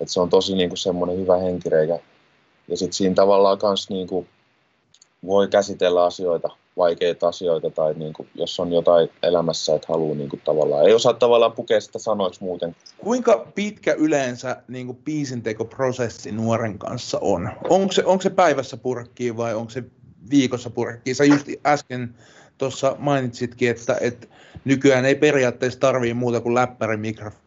et 0.00 0.08
se 0.08 0.20
on 0.20 0.30
tosi 0.30 0.54
niin 0.54 0.70
kuin 0.70 0.78
semmoinen 0.78 1.18
hyvä 1.18 1.36
henkireikä. 1.36 1.98
Ja 2.68 2.76
sitten 2.76 2.92
siinä 2.92 3.14
tavallaan 3.14 3.58
myös 3.62 3.90
niin 3.90 4.06
kuin 4.06 4.28
voi 5.26 5.48
käsitellä 5.48 6.04
asioita 6.04 6.48
vaikeita 6.76 7.28
asioita 7.28 7.70
tai 7.70 7.94
niin 7.94 8.12
kuin, 8.12 8.28
jos 8.34 8.60
on 8.60 8.72
jotain 8.72 9.08
elämässä, 9.22 9.74
että 9.74 9.86
haluaa 9.88 10.16
niin 10.16 10.28
kuin, 10.28 10.40
tavallaan, 10.44 10.86
ei 10.86 10.94
osaa 10.94 11.14
tavallaan 11.14 11.52
pukea 11.52 11.80
sitä 11.80 11.98
sanoiksi 11.98 12.44
muuten. 12.44 12.76
Kuinka 12.98 13.46
pitkä 13.54 13.92
yleensä 13.92 14.62
niin 14.68 14.86
kuin, 14.86 14.98
biisintekoprosessi 15.04 16.32
nuoren 16.32 16.78
kanssa 16.78 17.18
on? 17.20 17.50
Onko 17.68 17.92
se, 17.92 18.04
onko 18.04 18.22
se 18.22 18.30
päivässä 18.30 18.76
purkkiin 18.76 19.36
vai 19.36 19.54
onko 19.54 19.70
se 19.70 19.84
viikossa 20.30 20.70
purkkiin? 20.70 21.16
Sä 21.16 21.24
just 21.24 21.46
äsken 21.66 22.14
tuossa 22.58 22.96
mainitsitkin, 22.98 23.70
että, 23.70 23.96
että 24.00 24.26
nykyään 24.64 25.04
ei 25.04 25.14
periaatteessa 25.14 25.80
tarvii 25.80 26.14
muuta 26.14 26.40
kuin 26.40 26.54
läppäri, 26.54 26.96
mikrofoni, 26.96 27.44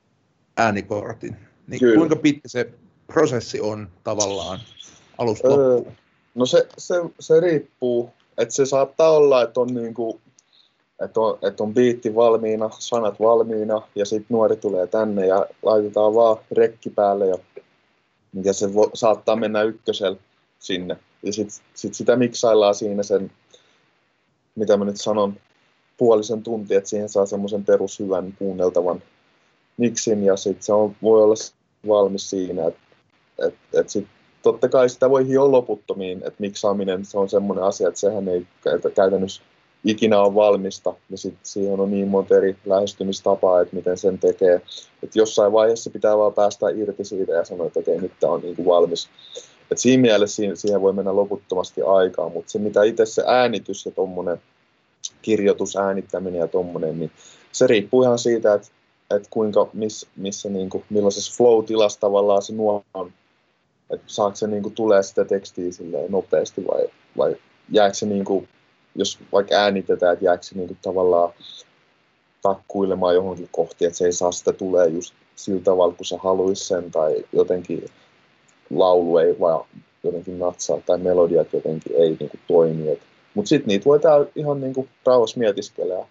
äänikortin. 0.57 1.35
Niin 1.67 1.79
Kyllä. 1.79 1.97
kuinka 1.97 2.15
pitkä 2.15 2.47
se 2.47 2.69
prosessi 3.07 3.61
on 3.61 3.87
tavallaan 4.03 4.59
alusta 5.17 5.47
öö, 5.47 5.81
No 6.35 6.45
se, 6.45 6.67
se, 6.77 6.95
se 7.19 7.39
riippuu 7.39 8.11
että 8.37 8.55
se 8.55 8.65
saattaa 8.65 9.11
olla, 9.11 9.41
että 9.41 9.59
on, 9.59 9.67
niinku, 9.67 10.21
että 11.01 11.19
on, 11.19 11.37
että 11.41 11.63
on 11.63 11.73
biitti 11.73 12.15
valmiina, 12.15 12.69
sanat 12.79 13.19
valmiina 13.19 13.81
ja 13.95 14.05
sitten 14.05 14.27
nuori 14.29 14.55
tulee 14.55 14.87
tänne 14.87 15.27
ja 15.27 15.45
laitetaan 15.63 16.15
vaan 16.15 16.37
rekki 16.51 16.89
päälle 16.89 17.27
ja, 17.27 17.37
ja 18.43 18.53
se 18.53 18.73
vo, 18.73 18.89
saattaa 18.93 19.35
mennä 19.35 19.63
ykkösellä 19.63 20.17
sinne. 20.59 20.97
Ja 21.23 21.33
sitten 21.33 21.65
sit 21.73 21.93
sitä 21.93 22.15
miksaillaan 22.15 22.75
siinä 22.75 23.03
sen, 23.03 23.31
mitä 24.57 24.77
mä 24.77 24.85
nyt 24.85 25.01
sanon, 25.01 25.33
puolisen 25.97 26.43
tuntia, 26.43 26.77
että 26.77 26.89
siihen 26.89 27.09
saa 27.09 27.25
semmoisen 27.25 27.65
perushyvän 27.65 28.33
kuunneltavan 28.39 29.03
miksin 29.77 30.23
ja 30.23 30.37
sitten 30.37 30.63
se 30.63 30.73
on, 30.73 30.95
voi 31.01 31.23
olla 31.23 31.35
valmis 31.87 32.29
siinä, 32.29 32.67
että 32.67 32.79
et, 33.47 33.55
et 33.73 33.89
sitten 33.89 34.17
totta 34.41 34.69
kai 34.69 34.89
sitä 34.89 35.09
voi 35.09 35.27
hioa 35.27 35.51
loputtomiin, 35.51 36.17
että 36.17 36.39
miksaaminen 36.39 37.05
se 37.05 37.17
on 37.19 37.29
semmoinen 37.29 37.63
asia, 37.63 37.87
että 37.87 37.99
sehän 37.99 38.27
ei 38.27 38.47
käytännössä 38.95 39.41
ikinä 39.85 40.21
ole 40.21 40.35
valmista, 40.35 40.93
ja 41.09 41.17
sitten 41.17 41.39
siihen 41.43 41.79
on 41.79 41.91
niin 41.91 42.07
monta 42.07 42.37
eri 42.37 42.57
lähestymistapaa, 42.65 43.61
että 43.61 43.75
miten 43.75 43.97
sen 43.97 44.19
tekee. 44.19 44.61
Että 45.03 45.19
jossain 45.19 45.51
vaiheessa 45.51 45.89
pitää 45.89 46.17
vaan 46.17 46.33
päästä 46.33 46.69
irti 46.69 47.05
siitä 47.05 47.31
ja 47.31 47.45
sanoa, 47.45 47.67
että 47.67 47.79
okei, 47.79 48.01
nyt 48.01 48.11
tämä 48.19 48.33
on 48.33 48.41
niin 48.41 48.55
kuin 48.55 48.65
valmis. 48.65 49.09
Et 49.71 49.77
siinä 49.77 50.01
mielessä 50.01 50.43
siihen 50.53 50.81
voi 50.81 50.93
mennä 50.93 51.15
loputtomasti 51.15 51.81
aikaa, 51.81 52.29
mutta 52.29 52.51
se 52.51 52.59
mitä 52.59 52.83
itse 52.83 53.05
se 53.05 53.23
äänitys 53.27 53.85
ja 53.85 53.91
tuommoinen 53.91 54.41
kirjoitus, 55.21 55.77
äänittäminen 55.77 56.39
ja 56.39 56.47
tuommoinen, 56.47 56.99
niin 56.99 57.11
se 57.51 57.67
riippuu 57.67 58.03
ihan 58.03 58.19
siitä, 58.19 58.53
että, 58.53 58.67
että 59.15 59.27
kuinka, 59.31 59.69
miss, 59.73 60.07
missä, 60.15 60.49
niin 60.49 60.69
kuin, 60.69 60.83
millaisessa 60.89 61.33
flow-tilassa 61.37 61.99
tavallaan 61.99 62.41
se 62.41 62.53
nuo 62.53 62.83
on. 62.93 63.13
Että 63.89 64.05
saako 64.07 64.35
se 64.35 64.47
niin 64.47 64.63
kuin, 64.63 64.75
tulee 64.75 65.03
sitä 65.03 65.25
tekstiä 65.25 65.69
nopeasti 66.09 66.67
vai, 66.67 66.87
vai 67.17 67.35
jääkö 67.71 67.93
se, 67.93 68.05
niin 68.05 68.25
kuin, 68.25 68.47
jos 68.95 69.19
vaikka 69.31 69.55
äänitetään, 69.55 70.13
että 70.13 70.25
jääkö 70.25 70.43
se 70.43 70.55
niin 70.55 70.67
kuin, 70.67 70.79
tavallaan 70.81 71.33
takkuilemaan 72.41 73.15
johonkin 73.15 73.49
kohti, 73.51 73.85
että 73.85 73.97
se 73.97 74.05
ei 74.05 74.13
saa 74.13 74.31
sitä 74.31 74.53
tulee 74.53 74.87
just 74.87 75.13
sillä 75.35 75.61
tavalla, 75.61 75.93
kun 75.93 76.05
se 76.05 76.17
haluaisi 76.23 76.65
sen, 76.65 76.91
tai 76.91 77.25
jotenkin 77.33 77.85
laulu 78.69 79.17
ei 79.17 79.39
vaan 79.39 79.65
jotenkin 80.03 80.39
natsaa, 80.39 80.81
tai 80.85 80.97
melodiat 80.97 81.53
jotenkin 81.53 81.95
ei 81.95 82.09
niin 82.19 82.29
kuin, 82.29 82.41
toimi. 82.47 82.99
Mutta 83.33 83.49
sitten 83.49 83.67
niitä 83.67 83.85
voi 83.85 83.99
täällä 83.99 84.27
ihan 84.35 84.61
niin 84.61 84.73
kuin, 84.73 84.89
rauhassa 85.05 85.39
mietiskellä. 85.39 86.05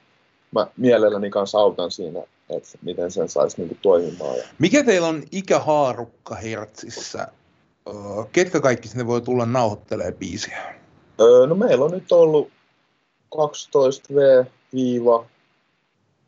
Mä 0.54 0.66
mielelläni 0.76 1.30
kanssa 1.30 1.58
autan 1.58 1.90
siinä, 1.90 2.20
että 2.50 2.78
miten 2.82 3.10
sen 3.10 3.28
saisi 3.28 3.56
niin 3.58 3.68
kuin, 3.68 3.78
toimimaan. 3.82 4.36
Mikä 4.58 4.84
teillä 4.84 5.08
on 5.08 5.22
ikähaarukka 5.32 6.34
Hertsissä? 6.34 7.28
ketkä 8.32 8.60
kaikki 8.60 8.88
sinne 8.88 9.06
voi 9.06 9.20
tulla 9.20 9.46
nauhoittelemaan 9.46 10.14
biisiä? 10.14 10.74
Öö, 11.20 11.46
no 11.46 11.54
meillä 11.54 11.84
on 11.84 11.90
nyt 11.90 12.12
ollut 12.12 12.50
12V 13.34 14.46
viiva 14.72 15.26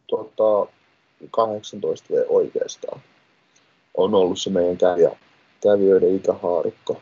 tota, 0.07 0.73
18V 1.25 2.25
oikeastaan. 2.29 3.01
On 3.95 4.15
ollut 4.15 4.39
se 4.39 4.51
meidän 4.51 4.77
kävijä, 4.77 5.11
kävijöiden 5.61 6.17
ikähaarukka. 6.17 6.95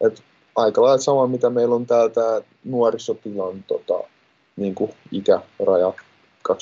Et 0.00 0.22
aika 0.56 0.82
lailla 0.82 0.98
sama, 0.98 1.26
mitä 1.26 1.50
meillä 1.50 1.74
on 1.74 1.86
täältä 1.86 2.42
nuorisotilan 2.64 3.64
tota, 3.68 4.08
niin 4.56 4.74
kuin 4.74 4.90
ikäraja 5.12 5.92
12-18, 6.48 6.52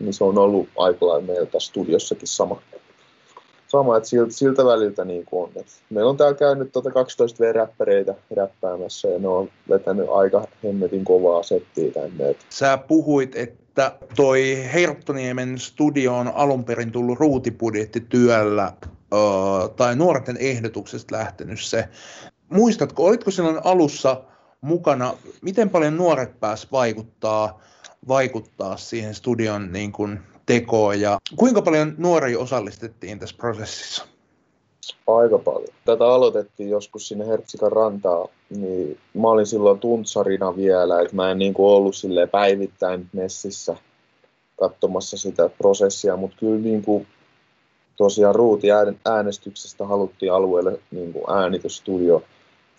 niin 0.00 0.14
se 0.14 0.24
on 0.24 0.38
ollut 0.38 0.68
aika 0.78 1.06
lailla 1.06 1.26
meillä 1.26 1.46
tässä 1.46 1.68
studiossakin 1.68 2.28
sama 2.28 2.62
sama, 3.68 3.96
että 3.96 4.08
siltä, 4.08 4.32
siltä 4.32 4.64
väliltä 4.64 5.04
niin 5.04 5.24
kuin 5.24 5.42
on. 5.44 5.50
Et 5.56 5.66
meillä 5.90 6.10
on 6.10 6.16
täällä 6.16 6.38
käynyt 6.38 6.72
tuota 6.72 6.90
12 6.90 7.44
V-räppäreitä 7.44 8.14
räppäämässä 8.36 9.08
ja 9.08 9.18
ne 9.18 9.28
on 9.28 9.48
vetänyt 9.68 10.06
aika 10.08 10.44
hemmetin 10.64 11.04
kovaa 11.04 11.42
settiä 11.42 11.90
tänne. 11.90 12.30
Et. 12.30 12.46
Sä 12.50 12.78
puhuit, 12.78 13.36
että 13.36 13.92
toi 14.16 14.58
Herttoniemen 14.74 15.58
studio 15.58 16.14
on 16.14 16.28
alun 16.28 16.64
perin 16.64 16.92
tullut 16.92 17.18
ruutibudjettityöllä 17.18 18.72
tai 19.76 19.96
nuorten 19.96 20.36
ehdotuksesta 20.36 21.16
lähtenyt 21.16 21.60
se. 21.60 21.88
Muistatko, 22.48 23.04
olitko 23.04 23.30
silloin 23.30 23.60
alussa 23.64 24.22
mukana, 24.60 25.14
miten 25.42 25.70
paljon 25.70 25.96
nuoret 25.96 26.40
pääs 26.40 26.72
vaikuttaa, 26.72 27.60
vaikuttaa 28.08 28.76
siihen 28.76 29.14
studion 29.14 29.72
niin 29.72 29.92
kuin 29.92 30.20
tekoon 30.46 31.00
ja 31.00 31.18
kuinka 31.36 31.62
paljon 31.62 31.94
nuoria 31.98 32.38
osallistettiin 32.38 33.18
tässä 33.18 33.36
prosessissa? 33.38 34.06
Aika 35.06 35.38
paljon. 35.38 35.74
Tätä 35.84 36.04
aloitettiin 36.04 36.70
joskus 36.70 37.08
sinne 37.08 37.26
Hertsikan 37.26 37.72
rantaa, 37.72 38.28
niin 38.50 38.98
mä 39.14 39.28
olin 39.28 39.46
silloin 39.46 39.78
tuntsarina 39.78 40.56
vielä, 40.56 41.00
että 41.00 41.16
mä 41.16 41.30
en 41.30 41.38
niin 41.38 41.54
kuin 41.54 41.66
ollut 41.66 41.94
päivittäin 42.32 43.08
messissä 43.12 43.76
katsomassa 44.60 45.16
sitä 45.16 45.48
prosessia, 45.48 46.16
mutta 46.16 46.36
kyllä 46.40 46.60
niin 46.60 46.82
kuin 46.82 47.06
tosiaan 47.96 48.34
ruuti 48.34 48.68
äänestyksestä 49.04 49.86
haluttiin 49.86 50.32
alueelle 50.32 50.80
niin 50.90 51.12
kuin 51.12 51.24
äänitystudio 51.30 52.22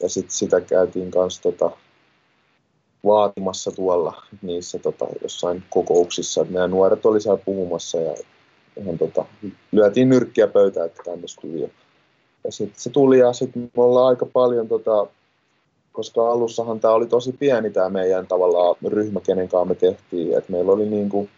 ja 0.01 0.09
sitten 0.09 0.31
sitä 0.31 0.61
käytiin 0.61 1.11
kanssa 1.11 1.41
tota, 1.41 1.71
vaatimassa 3.05 3.71
tuolla 3.71 4.23
niissä 4.41 4.79
tota, 4.79 5.05
jossain 5.21 5.63
kokouksissa. 5.69 6.45
Meidän 6.49 6.71
nuoret 6.71 7.05
oli 7.05 7.21
siellä 7.21 7.41
puhumassa 7.45 7.97
ja 7.97 8.15
ihan, 8.77 8.97
tota, 8.97 9.25
lyötiin 9.71 10.09
nyrkkiä 10.09 10.47
pöytään, 10.47 10.85
että 10.85 11.03
tänne 11.05 11.27
studio. 11.27 11.67
Ja 12.43 12.51
sitten 12.51 12.79
se 12.81 12.89
tuli 12.89 13.19
ja 13.19 13.33
sitten 13.33 13.71
me 13.77 13.83
ollaan 13.83 14.07
aika 14.07 14.25
paljon, 14.25 14.67
tota, 14.67 15.07
koska 15.91 16.31
alussahan 16.31 16.79
tämä 16.79 16.93
oli 16.93 17.05
tosi 17.05 17.31
pieni 17.31 17.69
tämä 17.69 17.89
meidän 17.89 18.27
tavallaan 18.27 18.75
ryhmä, 18.87 19.19
kenen 19.19 19.49
kanssa 19.49 19.65
me 19.65 19.75
tehtiin. 19.75 20.37
Et 20.37 20.49
meillä 20.49 20.71
oli 20.71 20.85
niinku 20.85 21.29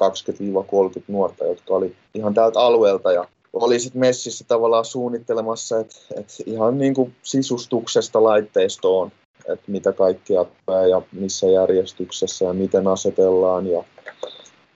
20-30 0.00 1.02
nuorta, 1.08 1.44
jotka 1.44 1.74
oli 1.74 1.96
ihan 2.14 2.34
täältä 2.34 2.60
alueelta 2.60 3.12
ja 3.12 3.24
oli 3.52 3.80
sitten 3.80 4.00
messissä 4.00 4.44
tavallaan 4.48 4.84
suunnittelemassa, 4.84 5.80
että 5.80 5.96
et 6.16 6.26
ihan 6.46 6.78
niinku 6.78 7.10
sisustuksesta 7.22 8.22
laitteistoon 8.22 9.12
että 9.48 9.64
mitä 9.66 9.92
kaikkea 9.92 10.44
tulee 10.44 10.88
ja 10.88 11.02
missä 11.12 11.46
järjestyksessä 11.46 12.44
ja 12.44 12.52
miten 12.52 12.86
asetellaan. 12.86 13.66
Ja, 13.66 13.84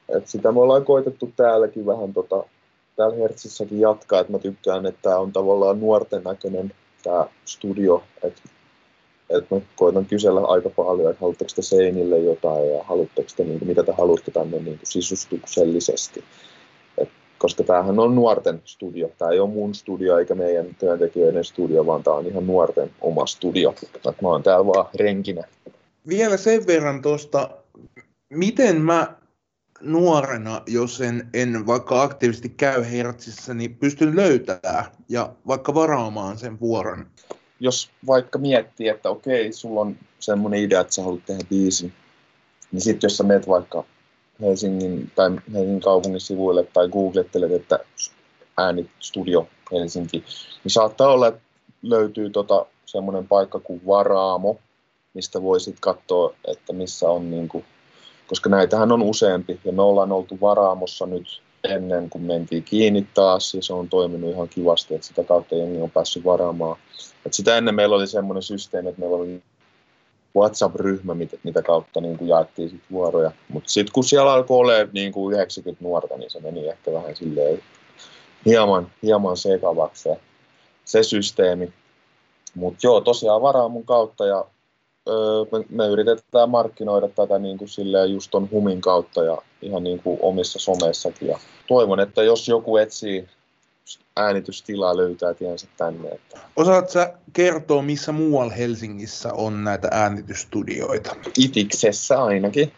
että 0.09 0.31
sitä 0.31 0.53
me 0.53 0.61
ollaan 0.61 0.85
koitettu 0.85 1.33
täälläkin 1.37 1.87
vähän 1.87 2.13
tota, 2.13 2.45
täällä 2.97 3.17
Hertzissäkin 3.17 3.81
jatkaa, 3.81 4.21
että 4.21 4.33
mä 4.33 4.39
tykkään, 4.39 4.87
että 4.87 5.03
tämä 5.03 5.19
on 5.19 5.33
tavallaan 5.33 5.81
nuorten 5.81 6.23
näköinen 6.25 6.73
tämä 7.03 7.27
studio, 7.45 8.03
että 8.23 8.43
että 9.31 9.55
mä 9.55 9.61
koitan 9.77 10.07
kysellä 10.07 10.41
aika 10.41 10.71
paljon, 10.71 11.11
että 11.11 11.21
haluatteko 11.21 11.51
te 11.57 11.63
seinille 11.63 12.19
jotain 12.19 12.71
ja 12.71 12.85
haluatteko 12.85 13.29
te, 13.37 13.45
niin 13.45 13.59
kuin, 13.59 13.69
mitä 13.69 13.83
te 13.83 13.93
haluatte 13.99 14.31
tänne 14.31 14.57
niin 14.57 14.79
kuin 14.79 14.81
sisustuksellisesti. 14.83 16.25
Et, 16.99 17.09
koska 17.39 17.65
tämähän 17.65 17.99
on 17.99 18.15
nuorten 18.15 18.63
studio. 18.65 19.11
Tämä 19.19 19.31
ei 19.31 19.41
ole 19.41 19.51
mun 19.51 19.75
studio 19.75 20.19
eikä 20.19 20.35
meidän 20.35 20.67
työntekijöiden 20.79 21.45
studio, 21.45 21.87
vaan 21.87 22.03
tämä 22.03 22.17
on 22.17 22.27
ihan 22.27 22.47
nuorten 22.47 22.91
oma 23.01 23.27
studio. 23.27 23.75
Et 23.95 24.23
mä 24.23 24.29
oon 24.29 24.43
täällä 24.43 24.67
vaan 24.67 24.87
renkinä. 24.95 25.43
Vielä 26.09 26.37
sen 26.37 26.67
verran 26.67 27.03
tuosta, 27.03 27.51
miten 28.31 28.81
mä 28.81 29.15
nuorena, 29.81 30.63
jos 30.67 31.01
en, 31.01 31.29
en 31.35 31.67
vaikka 31.67 32.03
aktiivisesti 32.03 32.49
käy 32.49 32.85
Hertsissä, 32.93 33.55
niin 33.55 33.75
pystyn 33.75 34.17
löytämään 34.17 34.85
ja 35.09 35.33
vaikka 35.47 35.75
varaamaan 35.75 36.39
sen 36.39 36.61
vuoron 36.61 37.07
jos 37.65 37.91
vaikka 38.07 38.39
miettii, 38.39 38.89
että 38.89 39.11
okei, 39.11 39.53
sulla 39.53 39.81
on 39.81 39.97
semmoinen 40.21 40.61
idea, 40.61 40.81
että 40.81 40.93
sä 40.93 41.03
haluat 41.03 41.27
tehdä 41.27 41.45
biisin, 41.49 41.93
niin 42.73 42.81
sitten 42.81 43.09
jos 43.09 43.17
sä 43.17 43.25
meet 43.25 43.49
vaikka 43.49 43.85
Helsingin 44.41 45.11
tai 45.15 45.31
Helsingin 45.53 45.81
kaupungin 45.81 46.21
sivuille 46.21 46.65
tai 46.65 46.89
googlettelet, 46.89 47.53
että 47.53 47.79
äänistudio 48.57 49.49
Helsinki, 49.73 50.25
niin 50.65 50.73
saattaa 50.73 51.09
olla, 51.09 51.29
että 51.29 51.41
löytyy 51.83 52.31
tota 52.31 52.67
semmoinen 52.87 53.29
paikka 53.29 53.61
kuin 53.61 53.81
Varaamo, 53.87 54.59
mistä 55.15 55.43
voi 55.43 55.61
sitten 55.61 55.81
katsoa, 55.81 56.35
että 56.47 56.73
missä 56.73 57.11
on, 57.11 57.31
niin 57.31 57.49
kuin, 57.49 57.65
koska 58.27 58.51
näitähän 58.51 58.93
on 58.93 59.03
useampi, 59.03 59.61
ja 59.65 59.73
me 59.73 59.83
ollaan 59.83 60.13
oltu 60.13 60.39
Varaamossa 60.41 61.07
nyt 61.07 61.43
ennen 61.65 62.11
kuin 62.11 62.25
mentiin 62.25 62.63
kiinni 62.63 63.07
taas, 63.15 63.55
ja 63.55 63.63
se 63.63 63.73
on 63.73 63.89
toiminut 63.89 64.31
ihan 64.31 64.49
kivasti, 64.49 64.95
että 64.95 65.07
sitä 65.07 65.25
kautta 65.25 65.55
jengi 65.55 65.81
on 65.81 65.91
päässyt 65.91 66.25
varaamaan. 66.25 66.77
Et 67.27 67.35
sitä 67.35 67.57
ennen 67.57 67.75
meillä 67.75 67.97
oli 67.97 68.07
semmoinen 68.07 68.43
systeemi, 68.43 68.89
että 68.89 69.01
meillä 69.01 69.17
oli 69.17 69.43
WhatsApp-ryhmä, 70.37 71.15
mitä, 71.15 71.37
mitä 71.43 71.63
kautta 71.63 72.01
niin 72.01 72.19
kuin 72.19 72.29
jaettiin 72.29 72.71
sit 72.71 72.83
vuoroja. 72.91 73.33
Mutta 73.49 73.71
sitten 73.71 73.93
kun 73.93 74.05
siellä 74.05 74.33
alkoi 74.33 74.59
olla 74.59 74.73
niin 74.93 75.13
kuin 75.13 75.35
90 75.35 75.85
nuorta, 75.85 76.17
niin 76.17 76.31
se 76.31 76.41
meni 76.41 76.69
ehkä 76.69 76.93
vähän 76.93 77.17
silleen 77.17 77.63
hieman, 78.47 78.91
hieman 79.03 79.37
sekavaksi 79.37 80.03
se, 80.03 80.17
se 80.85 81.03
systeemi. 81.03 81.73
Mutta 82.55 82.79
joo, 82.83 83.01
tosiaan 83.01 83.43
varaamun 83.43 83.85
kautta 83.85 84.27
ja 84.27 84.45
me, 85.53 85.65
me 85.69 85.87
yritetään 85.87 86.51
markkinoida 86.51 87.09
tätä 87.09 87.39
niin 87.39 87.59
kuin 87.59 87.69
silleen 87.69 88.13
just 88.13 88.31
ton 88.31 88.49
humin 88.51 88.81
kautta 88.81 89.25
ja 89.25 89.39
ihan 89.63 89.85
niin 89.85 90.01
kuin 90.01 90.19
omissa 90.23 90.59
someissakin. 90.59 91.29
Ja 91.29 91.39
toivon, 91.69 92.01
että 92.01 92.23
jos 92.23 92.49
joku 92.49 92.77
etsii 92.77 93.29
äänitystilaa 94.17 94.97
löytää 94.97 95.35
tiensä 95.35 95.67
tänne. 95.77 96.09
Että. 96.09 96.41
Osaatko 96.57 96.91
sä 96.91 97.15
kertoa, 97.33 97.83
missä 97.83 98.13
muualla 98.13 98.53
Helsingissä 98.53 99.33
on 99.33 99.65
näitä 99.65 99.89
äänitysstudioita? 99.91 101.17
Itiksessä 101.39 102.23
ainakin. 102.23 102.73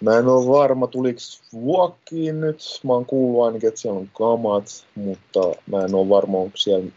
Mä 0.00 0.18
en 0.18 0.28
ole 0.28 0.48
varma, 0.48 0.86
tuliko 0.86 1.20
vuokkiin 1.52 2.40
nyt. 2.40 2.80
Mä 2.82 2.92
oon 2.92 3.06
kuullut 3.06 3.44
ainakin, 3.46 3.68
että 3.68 3.80
siellä 3.80 4.00
on 4.00 4.10
kamat, 4.18 4.86
mutta 4.94 5.40
mä 5.66 5.84
en 5.84 5.94
ole 5.94 6.08
varma, 6.08 6.38
onko 6.38 6.56
siellä 6.56 6.90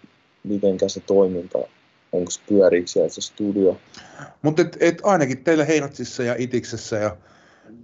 mitenkä 0.43 0.89
se 0.89 0.99
toiminta, 0.99 1.59
onko 2.13 2.31
pyöriikö 2.49 2.87
siellä 2.87 3.09
se 3.09 3.21
studio. 3.21 3.77
Mutta 4.41 4.61
et, 4.61 4.77
et 4.79 5.01
ainakin 5.03 5.43
teillä 5.43 5.65
Heiratsissa 5.65 6.23
ja 6.23 6.35
Itiksessä 6.37 6.97
ja 6.97 7.17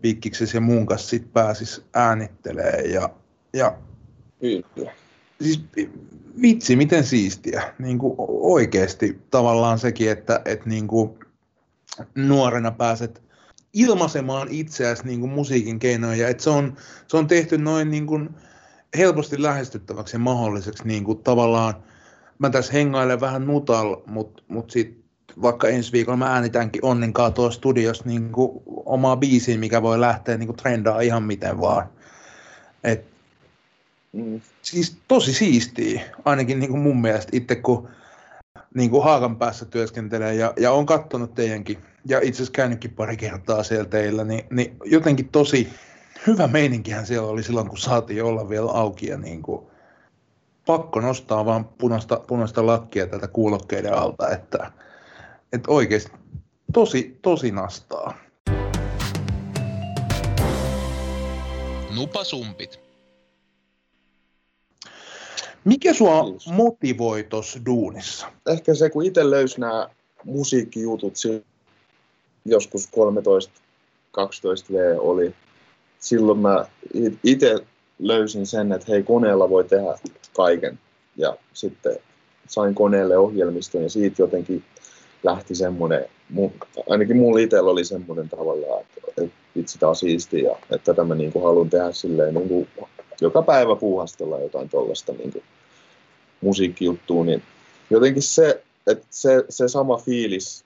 Pikkiksessä 0.01 0.57
ja 0.57 0.61
muun 0.61 0.85
kanssa 0.85 1.09
sit 1.09 1.33
pääsis 1.33 1.81
äänittelee 1.93 2.81
ja, 2.81 3.09
ja 3.53 3.77
Kyllä. 4.39 4.91
Siis 5.41 5.63
vitsi, 6.41 6.75
miten 6.75 7.03
siistiä. 7.03 7.73
Niin 7.79 7.99
kuin 7.99 8.15
oikeasti 8.27 9.21
tavallaan 9.31 9.79
sekin, 9.79 10.11
että, 10.11 10.41
että 10.45 10.69
niin 10.69 10.87
kuin 10.87 11.19
nuorena 12.15 12.71
pääset 12.71 13.21
ilmaisemaan 13.73 14.47
itseäsi 14.51 15.05
niin 15.05 15.19
kuin 15.19 15.31
musiikin 15.31 15.79
keinoin 15.79 16.19
ja 16.19 16.27
että 16.27 16.43
se 16.43 16.49
on, 16.49 16.77
se 17.07 17.17
on 17.17 17.27
tehty 17.27 17.57
noin 17.57 17.91
niin 17.91 18.07
kuin 18.07 18.29
helposti 18.97 19.41
lähestyttäväksi 19.43 20.15
ja 20.15 20.19
mahdolliseksi 20.19 20.87
niin 20.87 21.03
kuin 21.03 21.23
tavallaan, 21.23 21.83
mä 22.39 22.49
tässä 22.49 22.73
hengailen 22.73 23.21
vähän 23.21 23.47
nutal, 23.47 23.97
mutta 24.05 24.43
mut 24.47 24.71
sitten 24.71 25.03
vaikka 25.41 25.67
ensi 25.67 25.91
viikolla 25.91 26.17
mä 26.17 26.33
äänitänkin 26.33 26.85
onnenkaan 26.85 27.33
tuossa 27.33 27.57
studiossa 27.57 28.03
niin 28.05 28.31
omaa 28.85 29.17
biisiä, 29.17 29.57
mikä 29.57 29.81
voi 29.81 30.01
lähteä 30.01 30.37
niin 30.37 30.55
trendaa 30.55 31.01
ihan 31.01 31.23
miten 31.23 31.61
vaan. 31.61 31.89
Et 32.83 33.09
Mm. 34.13 34.41
Siis 34.61 34.97
tosi 35.07 35.33
siistiä, 35.33 36.01
ainakin 36.25 36.59
niin 36.59 36.79
mun 36.79 37.01
mielestä 37.01 37.29
itse 37.37 37.55
kun 37.55 37.89
niin 38.75 38.89
kuin 38.89 39.03
Haakan 39.03 39.35
päässä 39.35 39.65
työskentelee 39.65 40.33
ja, 40.33 40.53
ja 40.59 40.71
on 40.71 40.85
katsonut 40.85 41.35
teidänkin 41.35 41.77
ja 42.05 42.17
itse 42.17 42.37
asiassa 42.37 42.51
käynytkin 42.51 42.91
pari 42.91 43.17
kertaa 43.17 43.63
siellä 43.63 43.85
teillä, 43.85 44.23
niin, 44.23 44.45
niin 44.51 44.77
jotenkin 44.85 45.29
tosi 45.29 45.69
hyvä 46.27 46.47
meininkihän 46.47 47.05
siellä 47.05 47.27
oli 47.27 47.43
silloin, 47.43 47.67
kun 47.67 47.77
saatiin 47.77 48.23
olla 48.23 48.49
vielä 48.49 48.71
auki 48.71 49.07
ja 49.07 49.17
niin 49.17 49.41
kuin, 49.41 49.68
pakko 50.69 51.01
nostaa 51.01 51.45
vaan 51.45 51.65
punaista, 51.65 52.19
punaista 52.27 52.65
lakkia 52.65 53.07
tätä 53.07 53.27
kuulokkeiden 53.27 53.93
alta, 53.93 54.29
että, 54.29 54.71
että 55.53 55.71
oikeasti 55.71 56.11
tosi, 56.73 57.19
tosi 57.21 57.51
nastaa. 57.51 58.17
Nupasumpit. 61.95 62.79
Mikä 65.65 65.93
sua 65.93 66.23
motivoi 66.53 67.23
tuossa 67.23 67.59
duunissa? 67.65 68.27
Ehkä 68.47 68.75
se, 68.75 68.89
kun 68.89 69.05
itse 69.05 69.29
löysi 69.29 69.59
nämä 69.59 69.89
musiikkijutut 70.23 71.13
joskus 72.45 72.89
13-12 72.89 72.91
V 74.73 74.97
oli. 74.99 75.35
Silloin 75.99 76.39
mä 76.39 76.65
itse 77.23 77.55
löysin 77.99 78.45
sen, 78.45 78.71
että 78.71 78.91
hei, 78.91 79.03
koneella 79.03 79.49
voi 79.49 79.63
tehdä 79.63 79.97
kaiken. 80.39 80.79
Ja 81.17 81.37
sitten 81.53 81.97
sain 82.47 82.75
koneelle 82.75 83.17
ohjelmiston 83.17 83.83
ja 83.83 83.89
siitä 83.89 84.21
jotenkin 84.21 84.63
lähti 85.23 85.55
semmoinen, 85.55 86.05
ainakin 86.89 87.17
mulla 87.17 87.39
itsellä 87.39 87.71
oli 87.71 87.85
semmoinen 87.85 88.29
tavallaan, 88.29 88.81
että, 88.81 89.01
että 89.07 89.35
vitsi 89.55 89.79
tää 89.79 89.89
on 89.89 89.95
siistiä 89.95 90.49
ja 90.49 90.55
että 90.71 90.93
tätä 90.93 91.03
mä 91.03 91.15
niin 91.15 91.31
kuin 91.31 91.43
haluan 91.43 91.69
tehdä 91.69 91.91
silleen 91.91 92.33
niin 92.33 92.47
kuin 92.49 92.67
joka 93.21 93.41
päivä 93.41 93.75
puuhastella 93.75 94.39
jotain 94.39 94.69
tuollaista 94.69 95.13
niin 95.13 95.43
musiikkijuttua, 96.41 97.25
niin 97.25 97.43
jotenkin 97.89 98.23
se, 98.23 98.63
että 98.87 99.07
se, 99.09 99.45
se 99.49 99.67
sama 99.67 99.97
fiilis 99.97 100.65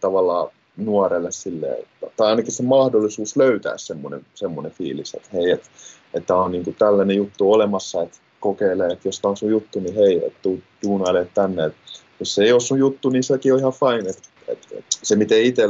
tavallaan 0.00 0.48
nuorelle 0.76 1.32
silleen, 1.32 1.86
tai 2.16 2.30
ainakin 2.30 2.52
se 2.52 2.62
mahdollisuus 2.62 3.36
löytää 3.36 3.78
semmoinen, 3.78 4.26
semmoinen 4.34 4.72
fiilis, 4.72 5.14
että 5.14 5.28
hei, 5.32 5.50
että, 5.50 5.68
että 6.14 6.36
on 6.36 6.52
niin 6.52 6.64
kuin 6.64 6.76
tällainen 6.76 7.16
juttu 7.16 7.52
olemassa, 7.52 8.02
että 8.02 8.18
kokeilee, 8.46 8.88
että 8.92 9.08
jos 9.08 9.20
tämä 9.20 9.30
on 9.30 9.36
sun 9.36 9.50
juttu, 9.50 9.80
niin 9.80 9.94
hei, 9.94 10.26
että 10.26 10.38
tuu 10.42 10.60
duunailee 10.86 11.28
tänne. 11.34 11.64
Että 11.64 11.78
jos 12.20 12.34
se 12.34 12.44
ei 12.44 12.52
ole 12.52 12.60
sun 12.60 12.78
juttu, 12.78 13.10
niin 13.10 13.24
sekin 13.24 13.52
on 13.52 13.58
ihan 13.58 13.72
fine. 13.72 14.10
Että, 14.10 14.28
että 14.48 14.66
se, 15.02 15.16
miten 15.16 15.42
itse 15.42 15.62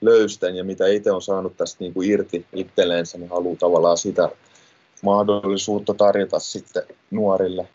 löystän 0.00 0.56
ja 0.56 0.64
mitä 0.64 0.86
itse 0.86 1.10
on 1.12 1.22
saanut 1.22 1.56
tästä 1.56 1.76
niin 1.80 1.94
kuin 1.94 2.10
irti 2.10 2.46
itselleensä, 2.52 3.18
niin 3.18 3.30
haluaa 3.30 3.56
tavallaan 3.56 3.98
sitä 3.98 4.28
mahdollisuutta 5.02 5.94
tarjota 5.94 6.38
sitten 6.38 6.82
nuorille. 7.10 7.68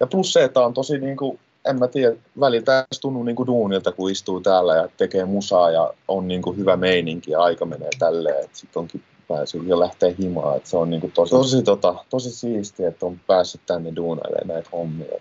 Ja 0.00 0.06
plus 0.06 0.32
se, 0.32 0.44
että 0.44 0.60
on 0.60 0.74
tosi 0.74 0.98
niin 0.98 1.16
kuin, 1.16 1.38
en 1.64 1.78
mä 1.78 1.88
tiedä, 1.88 2.16
välillä 2.40 2.86
tunnu 3.00 3.22
niin 3.22 3.36
kuin 3.36 3.46
duunilta, 3.46 3.92
kun 3.92 4.10
istuu 4.10 4.40
täällä 4.40 4.76
ja 4.76 4.88
tekee 4.96 5.24
musaa 5.24 5.70
ja 5.70 5.94
on 6.08 6.28
niin 6.28 6.42
kuin 6.42 6.56
hyvä 6.56 6.76
meininki 6.76 7.30
ja 7.30 7.40
aika 7.40 7.64
menee 7.64 7.90
tälleen, 7.98 8.48
sitten 8.52 8.80
onkin 8.80 9.02
päässyt 9.30 9.62
jo 9.66 9.80
lähtee 9.80 10.14
himaan, 10.18 10.56
että 10.56 10.70
se 10.70 10.76
on 10.76 10.90
niin 10.90 11.00
kuin 11.00 11.12
tosi, 11.12 11.30
tosi, 11.30 11.62
tota, 11.62 11.94
tosi 12.10 12.30
siistiä, 12.30 12.88
että 12.88 13.06
on 13.06 13.20
päässyt 13.26 13.60
tänne 13.66 13.96
duunailemaan 13.96 14.48
näitä 14.48 14.70
hommia. 14.72 15.12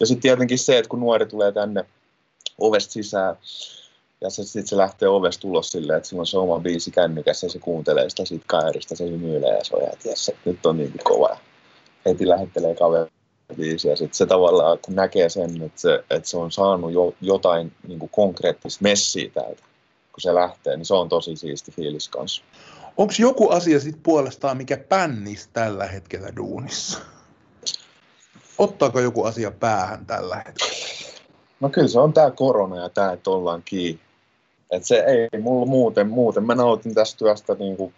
Ja 0.00 0.06
sitten 0.06 0.22
tietenkin 0.22 0.58
se, 0.58 0.78
että 0.78 0.88
kun 0.88 1.00
nuori 1.00 1.26
tulee 1.26 1.52
tänne 1.52 1.84
ovesta 2.58 2.92
sisään, 2.92 3.36
ja 4.20 4.30
se, 4.30 4.44
sitten 4.44 4.66
se 4.66 4.76
lähtee 4.76 5.08
ovesta 5.08 5.48
ulos 5.48 5.68
silleen, 5.68 5.96
että 5.96 6.08
sillä 6.08 6.20
on 6.20 6.26
se 6.26 6.38
oma 6.38 6.60
biisi 6.60 6.90
kännykässä 6.90 7.46
ja 7.46 7.50
se 7.50 7.58
kuuntelee 7.58 8.10
sitä 8.10 8.24
siitä 8.24 8.44
kairista, 8.46 8.96
se 8.96 9.04
hymyilee 9.04 9.58
ja 9.58 9.64
se 9.64 9.76
on, 9.76 9.82
että 9.82 10.08
jes, 10.08 10.32
nyt 10.44 10.66
on 10.66 10.76
niin 10.76 10.92
kova. 11.04 11.28
Ja 11.28 11.38
heti 12.06 12.28
lähettelee 12.28 12.74
kaveri 12.74 13.10
biisi 13.56 13.88
ja 13.88 13.96
sitten 13.96 14.16
se 14.16 14.26
tavallaan, 14.26 14.78
kun 14.84 14.94
näkee 14.94 15.28
sen, 15.28 15.62
että 15.62 15.80
se, 15.80 16.04
että 16.10 16.28
se 16.28 16.36
on 16.36 16.52
saanut 16.52 16.92
jo, 16.92 17.14
jotain 17.20 17.72
niin 17.88 18.08
konkreettista 18.10 18.82
messiä 18.82 19.30
täältä, 19.34 19.62
kun 20.12 20.20
se 20.20 20.34
lähtee, 20.34 20.76
niin 20.76 20.84
se 20.84 20.94
on 20.94 21.08
tosi 21.08 21.36
siisti 21.36 21.72
fiilis 21.72 22.08
kanssa. 22.08 22.42
Onko 22.96 23.12
joku 23.18 23.50
asia 23.50 23.80
sitten 23.80 24.02
puolestaan, 24.02 24.56
mikä 24.56 24.76
pännis 24.76 25.48
tällä 25.52 25.86
hetkellä 25.86 26.28
duunissa? 26.36 26.98
Ottaako 28.58 29.00
joku 29.00 29.24
asia 29.24 29.50
päähän 29.50 30.06
tällä 30.06 30.36
hetkellä? 30.36 30.86
No 31.60 31.68
kyllä 31.68 31.88
se 31.88 32.00
on 32.00 32.12
tää 32.12 32.30
korona 32.30 32.76
ja 32.76 32.88
tää, 32.88 33.12
että 33.12 33.30
ollaan 33.30 33.62
kiinni. 33.64 34.00
Et 34.70 34.84
se 34.84 35.04
ei 35.06 35.40
mulla 35.40 35.66
muuten, 35.66 36.08
muuten 36.08 36.44
mä 36.44 36.54
nautin 36.54 36.94
tästä 36.94 37.18
työstä 37.18 37.54
niin 37.54 37.76
kuin 37.76 37.94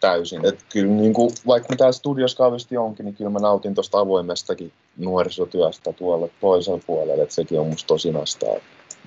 täysin. 0.00 0.46
Et 0.46 0.58
kyllä 0.72 0.92
niin 0.92 1.12
kuin, 1.12 1.34
vaikka 1.46 1.68
mä 1.70 1.76
täällä 1.76 1.92
studios 1.92 2.34
kauheasti 2.34 2.76
onkin, 2.76 3.06
niin 3.06 3.14
kyllä 3.16 3.30
mä 3.30 3.38
nautin 3.38 3.74
tuosta 3.74 3.98
avoimestakin 3.98 4.72
nuorisotyöstä 4.96 5.92
tuolla 5.92 6.28
toisella 6.40 6.80
puolella. 6.86 7.22
Et 7.22 7.30
sekin 7.30 7.60
on 7.60 7.66
musta 7.66 7.86
tosi 7.86 8.12
nastaa 8.12 8.56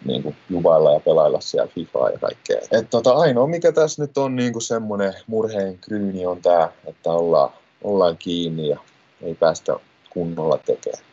niin 0.06 0.24
kuin 0.24 0.36
jubailla 0.50 0.94
ja 0.94 1.00
pelailla 1.00 1.42
siellä 1.42 1.72
FIFAa 1.76 2.10
ja 2.10 2.20
kaikkea. 2.20 2.62
Et 2.72 2.90
tota, 2.90 3.14
ainoa 3.14 3.48
mikä 3.48 3.72
tässä 3.72 4.02
nyt 4.02 4.18
on 4.18 4.36
niin 4.36 4.54
kuin 4.54 4.64
semmoinen 4.64 5.14
murheen 5.28 5.78
kryyni 5.78 6.26
on 6.26 6.42
tämä, 6.42 6.72
että 6.88 7.12
ollaan, 7.12 7.50
ollaan 7.84 8.18
kiinni 8.18 8.68
ja 8.68 8.80
ei 9.22 9.36
päästä 9.36 9.76
kunnolla 10.10 10.58
tekemään. 10.58 11.04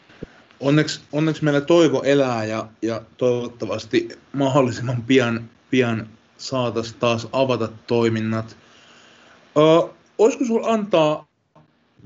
Onneksi, 0.60 1.00
onneksi 1.12 1.44
meillä 1.44 1.60
toivo 1.60 2.02
elää 2.02 2.44
ja, 2.44 2.66
ja 2.82 3.02
toivottavasti 3.16 4.08
mahdollisimman 4.32 5.02
pian, 5.02 5.50
pian 5.70 6.08
saataisiin 6.38 7.00
taas 7.00 7.28
avata 7.32 7.68
toiminnat. 7.86 8.56
Ö, 9.56 9.88
olisiko 10.18 10.44
sinulla 10.44 10.68
antaa 10.68 11.26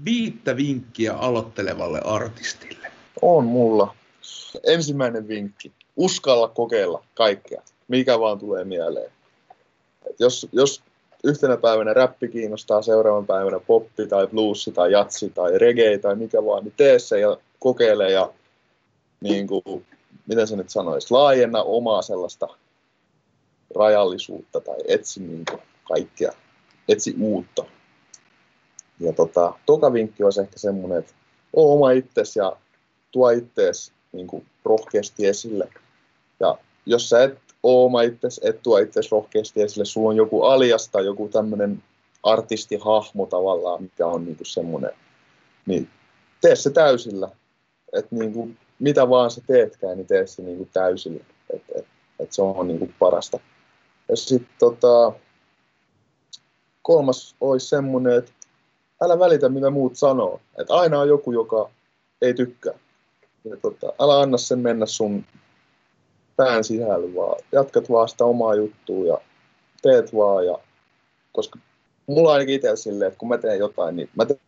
viittä 0.05 0.57
vinkkiä 0.57 1.15
aloittelevalle 1.15 2.01
artistille? 2.05 2.93
On 3.23 3.45
mulla. 3.45 3.95
Ensimmäinen 4.67 5.29
vinkki. 5.29 5.73
Uskalla 5.97 6.49
kokeilla 6.49 7.05
kaikkea, 7.15 7.63
mikä 7.89 8.21
vaan 8.21 8.39
tulee 8.39 8.65
mieleen. 8.65 9.13
Et 10.11 10.21
jos, 10.21 10.49
jos 10.53 10.83
yhtenä 11.25 11.57
päivänä 11.57 11.93
räppi 11.93 12.29
kiinnostaa, 12.29 12.83
seuraavan 12.83 13.27
päivänä 13.27 13.61
poppi 13.61 14.07
tai 14.07 14.27
bluesi 14.27 14.73
tai 14.73 14.93
jatsi 14.93 15.31
tai 15.31 15.59
reggae 15.59 15.99
tai 15.99 16.17
mikä 16.17 16.45
vaan, 16.45 16.65
niin 16.65 16.75
tee 16.77 16.99
se 16.99 17.21
ja 17.21 17.37
kokeile 17.59 18.11
ja 18.11 18.33
niin 19.21 19.47
kuin, 19.47 19.87
miten 20.27 20.47
se 20.47 20.57
nyt 20.57 20.71
sanoisi, 20.71 21.11
laajenna 21.11 21.63
omaa 21.63 22.03
sellaista 22.03 22.49
rajallisuutta 23.77 24.61
tai 24.61 24.77
etsi 24.89 25.21
niin 25.21 25.45
kuin 25.51 25.63
kaikkea, 25.89 26.33
etsi 26.89 27.15
uutta. 27.21 27.65
Ja 29.01 29.13
tota, 29.13 29.53
toka 29.67 29.93
vinkki 29.93 30.25
olisi 30.25 30.41
ehkä 30.41 30.59
semmoinen, 30.59 30.99
että 30.99 31.13
ole 31.53 31.73
oma 31.73 31.91
itsesi 31.91 32.39
ja 32.39 32.57
tuo 33.13 33.31
ittees 33.31 33.93
niin 34.13 34.27
kuin 34.27 34.47
rohkeasti 34.65 35.27
esille. 35.27 35.69
Ja 36.41 36.59
jos 36.87 37.09
sä 37.09 37.23
et 37.23 37.39
ole 37.63 37.85
oma 37.85 38.03
itsesi, 38.03 38.41
et 38.45 38.63
tuo 38.63 38.79
itsesi 38.79 39.09
rohkeasti 39.13 39.63
esille, 39.63 39.85
sulla 39.85 40.09
on 40.09 40.17
joku 40.17 40.43
alias 40.43 40.89
tai 40.89 41.05
joku 41.05 41.29
tämmöinen 41.29 41.83
artistihahmo 42.23 43.27
tavallaan, 43.27 43.83
mikä 43.83 44.07
on 44.07 44.25
niin 44.25 44.37
kuin 44.37 44.47
semmoinen, 44.47 44.91
niin 45.67 45.89
tee 46.41 46.57
se 46.57 46.71
täysillä. 46.71 47.29
Että 47.93 48.17
niin 48.17 48.33
kuin 48.33 48.59
mitä 48.79 49.09
vaan 49.09 49.31
sä 49.31 49.41
teetkään, 49.47 49.97
niin 49.97 50.07
tee 50.07 50.27
se 50.27 50.43
niin 50.43 50.57
kuin 50.57 50.71
täysillä. 50.73 51.25
Että 51.51 51.73
et, 51.79 51.87
et 52.21 52.33
se 52.33 52.43
on 52.43 52.69
niin 52.69 52.79
kuin 52.79 52.95
parasta. 52.99 53.41
Ja 54.09 54.17
sitten 54.17 54.57
tota, 54.59 55.13
kolmas 56.83 57.37
olisi 57.41 57.69
semmoinen, 57.69 58.19
että 58.19 58.33
älä 59.03 59.19
välitä 59.19 59.49
mitä 59.49 59.71
muut 59.71 59.97
sanoo. 59.97 60.41
Että 60.59 60.75
aina 60.75 61.01
on 61.01 61.09
joku, 61.09 61.33
joka 61.33 61.71
ei 62.23 62.35
tykkää. 62.35 62.75
Ja 63.45 63.57
tota, 63.57 63.93
älä 64.01 64.21
anna 64.21 64.39
sen 64.39 64.59
mennä 64.59 64.87
sun 64.87 65.25
pään 66.37 66.65
sisällä, 66.65 67.15
vaan 67.15 67.39
jatkat 67.53 67.91
vaan 67.91 68.09
sitä 68.09 68.25
omaa 68.25 68.55
juttua 68.55 69.07
ja 69.07 69.19
teet 69.83 70.15
vaan. 70.15 70.47
Ja, 70.47 70.59
koska 71.33 71.59
mulla 72.07 72.33
ainakin 72.33 72.55
itse 72.55 72.77
silleen, 72.77 73.09
että 73.09 73.19
kun 73.19 73.29
mä 73.29 73.39
teen 73.39 73.59
jotain, 73.59 73.97
niin 73.97 74.09
mä 74.17 74.27
teen 74.27 74.41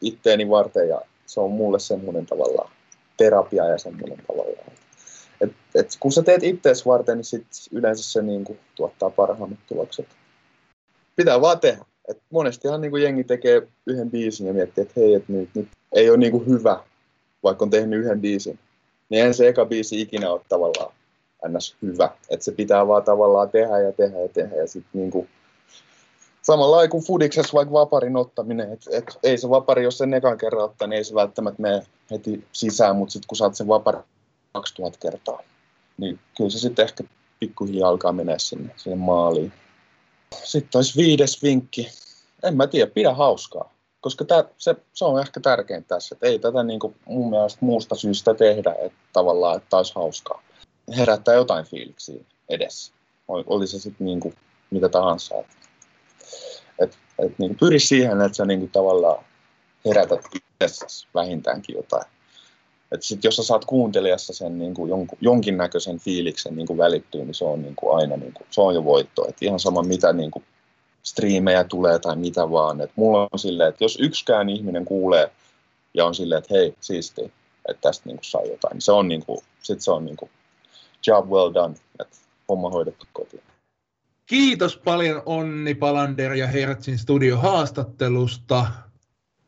itteeni 0.00 0.50
varten 0.50 0.88
ja 0.88 1.00
se 1.26 1.40
on 1.40 1.50
mulle 1.50 1.78
semmoinen 1.78 2.26
tavallaan 2.26 2.70
terapia 3.16 3.64
ja 3.64 3.78
semmoinen 3.78 4.18
tavallaan. 4.26 4.72
Et, 5.40 5.52
et 5.74 5.88
kun 6.00 6.12
sä 6.12 6.22
teet 6.22 6.42
ittees 6.42 6.86
varten, 6.86 7.16
niin 7.16 7.24
sit 7.24 7.46
yleensä 7.72 8.12
se 8.12 8.22
niin 8.22 8.44
kuin, 8.44 8.58
tuottaa 8.74 9.10
parhaimmat 9.10 9.58
tulokset. 9.68 10.06
Pitää 11.16 11.40
vaan 11.40 11.60
tehdä. 11.60 11.84
Et 12.08 12.18
monestihan 12.30 12.80
niin 12.80 12.90
kuin 12.90 13.02
jengi 13.02 13.24
tekee 13.24 13.62
yhden 13.86 14.10
biisin 14.10 14.46
ja 14.46 14.52
miettii, 14.52 14.82
että 14.82 15.00
hei, 15.00 15.14
et 15.14 15.28
nyt, 15.28 15.48
nyt 15.54 15.68
ei 15.92 16.10
ole 16.10 16.18
niin 16.18 16.32
kuin 16.32 16.46
hyvä, 16.46 16.80
vaikka 17.42 17.64
on 17.64 17.70
tehnyt 17.70 18.00
yhden 18.00 18.20
biisin. 18.20 18.58
Niin 19.08 19.18
eihän 19.18 19.34
se 19.34 19.48
eka 19.48 19.64
biisi 19.64 20.00
ikinä 20.00 20.30
ole 20.30 20.40
tavallaan 20.48 20.92
ns. 21.48 21.76
hyvä. 21.82 22.10
Että 22.30 22.44
se 22.44 22.52
pitää 22.52 22.88
vaan 22.88 23.02
tavallaan 23.02 23.50
tehdä 23.50 23.78
ja 23.78 23.92
tehdä 23.92 24.18
ja 24.18 24.28
tehdä. 24.28 24.56
Ja 24.56 24.68
sitten 24.68 25.00
niin 25.00 25.10
kuin, 25.10 25.28
samalla 26.42 26.88
kuin 26.88 27.04
fudiksessa 27.04 27.54
vaikka 27.54 27.72
vaparin 27.72 28.16
ottaminen, 28.16 28.72
että 28.72 28.90
et, 28.92 29.18
ei 29.22 29.38
se 29.38 29.50
vapari, 29.50 29.84
jos 29.84 29.98
sen 29.98 30.14
ekan 30.14 30.38
kerran 30.38 30.64
ottaa, 30.64 30.88
niin 30.88 30.96
ei 30.96 31.04
se 31.04 31.14
välttämättä 31.14 31.62
mene 31.62 31.82
heti 32.10 32.44
sisään, 32.52 32.96
mutta 32.96 33.12
sitten 33.12 33.26
kun 33.28 33.36
saat 33.36 33.54
sen 33.54 33.68
vapari 33.68 33.98
2000 34.52 34.98
kertaa, 34.98 35.42
niin 35.98 36.18
kyllä 36.36 36.50
se 36.50 36.58
sitten 36.58 36.82
ehkä 36.82 37.04
pikkuhiljaa 37.40 37.88
alkaa 37.88 38.12
mennä 38.12 38.38
sinne, 38.38 38.74
sinne 38.76 38.96
maaliin. 38.96 39.52
Sitten 40.44 40.78
olisi 40.78 40.96
viides 40.96 41.42
vinkki. 41.42 41.88
En 42.42 42.56
mä 42.56 42.66
tiedä, 42.66 42.90
pidä 42.94 43.14
hauskaa. 43.14 43.74
Koska 44.00 44.24
tää, 44.24 44.44
se, 44.58 44.76
se, 44.92 45.04
on 45.04 45.20
ehkä 45.20 45.40
tärkein 45.40 45.84
tässä, 45.84 46.14
että 46.14 46.26
ei 46.26 46.38
tätä 46.38 46.62
niin 46.62 46.80
kuin 46.80 46.96
mun 47.04 47.30
mielestä 47.30 47.58
muusta 47.64 47.94
syystä 47.94 48.34
tehdä, 48.34 48.74
että 48.78 48.98
tavallaan, 49.12 49.56
että 49.56 49.76
olisi 49.76 49.92
hauskaa. 49.94 50.42
Herättää 50.96 51.34
jotain 51.34 51.64
fiiliksiä 51.64 52.24
edessä. 52.48 52.92
Oli 53.28 53.66
se 53.66 53.78
sitten 53.78 54.04
niin 54.04 54.20
kuin 54.20 54.34
mitä 54.70 54.88
tahansa. 54.88 55.34
Et, 56.78 56.98
et 57.18 57.38
niin 57.38 57.56
pyri 57.60 57.80
siihen, 57.80 58.20
että 58.20 58.36
sä 58.36 58.44
niin 58.44 58.70
tavallaan 58.70 59.24
herätät 59.84 60.20
itsessäsi 60.34 61.06
vähintäänkin 61.14 61.76
jotain. 61.76 62.06
Et 62.92 63.02
sit 63.02 63.24
jos 63.24 63.36
sä 63.36 63.42
saat 63.42 63.64
kuuntelijassa 63.64 64.32
sen 64.32 64.58
niin 64.58 64.74
kuin 64.74 64.90
jonkun, 64.90 65.18
jonkinnäköisen 65.20 65.98
fiiliksen 65.98 66.56
niin 66.56 66.66
kuin 66.66 66.78
välittyy, 66.78 67.24
niin 67.24 67.34
se 67.34 67.44
on 67.44 67.62
niin 67.62 67.76
kuin 67.76 67.96
aina 67.96 68.16
niin 68.16 68.32
kuin, 68.32 68.46
se 68.50 68.60
on 68.60 68.74
jo 68.74 68.84
voitto. 68.84 69.28
Et 69.28 69.36
ihan 69.40 69.60
sama 69.60 69.82
mitä 69.82 70.12
niin 70.12 70.30
kuin 70.30 70.44
striimejä 71.02 71.64
tulee 71.64 71.98
tai 71.98 72.16
mitä 72.16 72.50
vaan. 72.50 72.80
Et 72.80 72.90
mulla 72.96 73.28
on 73.32 73.38
silleen, 73.38 73.68
että 73.68 73.84
jos 73.84 73.98
yksikään 74.00 74.48
ihminen 74.48 74.84
kuulee 74.84 75.30
ja 75.94 76.06
on 76.06 76.14
silleen, 76.14 76.38
että 76.38 76.54
hei, 76.54 76.74
siisti, 76.80 77.32
että 77.68 77.80
tästä 77.80 78.06
niin 78.06 78.16
kuin 78.16 78.24
saa 78.24 78.42
jotain, 78.42 78.72
niin 78.72 78.82
se 78.82 78.92
on, 78.92 79.08
niin 79.08 79.24
kuin, 79.24 79.38
sit 79.62 79.80
se 79.80 79.90
on 79.90 80.04
niin 80.04 80.16
kuin, 80.16 80.30
job 81.06 81.30
well 81.30 81.54
done, 81.54 81.74
että 82.00 82.16
homma 82.48 82.70
hoidettu 82.70 83.06
kotiin. 83.12 83.42
Kiitos 84.26 84.76
paljon 84.76 85.22
Onni 85.26 85.74
Palander 85.74 86.32
ja 86.32 86.46
Hertzin 86.46 86.98
studio 86.98 87.36
haastattelusta. 87.36 88.66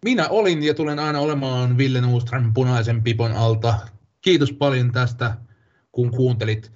Minä 0.04 0.28
olin 0.28 0.62
ja 0.62 0.74
tulen 0.74 0.98
aina 0.98 1.20
olemaan 1.20 1.78
Ville 1.78 2.00
Nuuström 2.00 2.54
punaisen 2.54 3.02
pipon 3.02 3.32
alta. 3.32 3.74
Kiitos 4.20 4.52
paljon 4.52 4.92
tästä, 4.92 5.36
kun 5.92 6.10
kuuntelit 6.10 6.72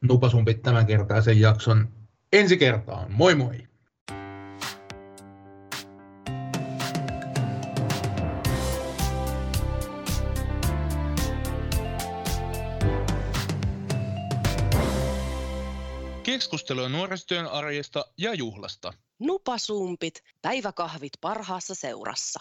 Nupasumpit 0.00 0.62
tämänkertaisen 0.62 1.40
jakson. 1.40 1.88
Ensi 2.32 2.56
kertaan. 2.56 3.12
Moi 3.12 3.34
moi! 3.34 3.71
Keskustelua 16.42 16.88
nuorisotyön 16.88 17.46
arjesta 17.46 18.04
ja 18.18 18.34
juhlasta. 18.34 18.92
Nupasumpit, 19.18 20.14
päiväkahvit 20.42 21.12
parhaassa 21.20 21.74
seurassa. 21.74 22.40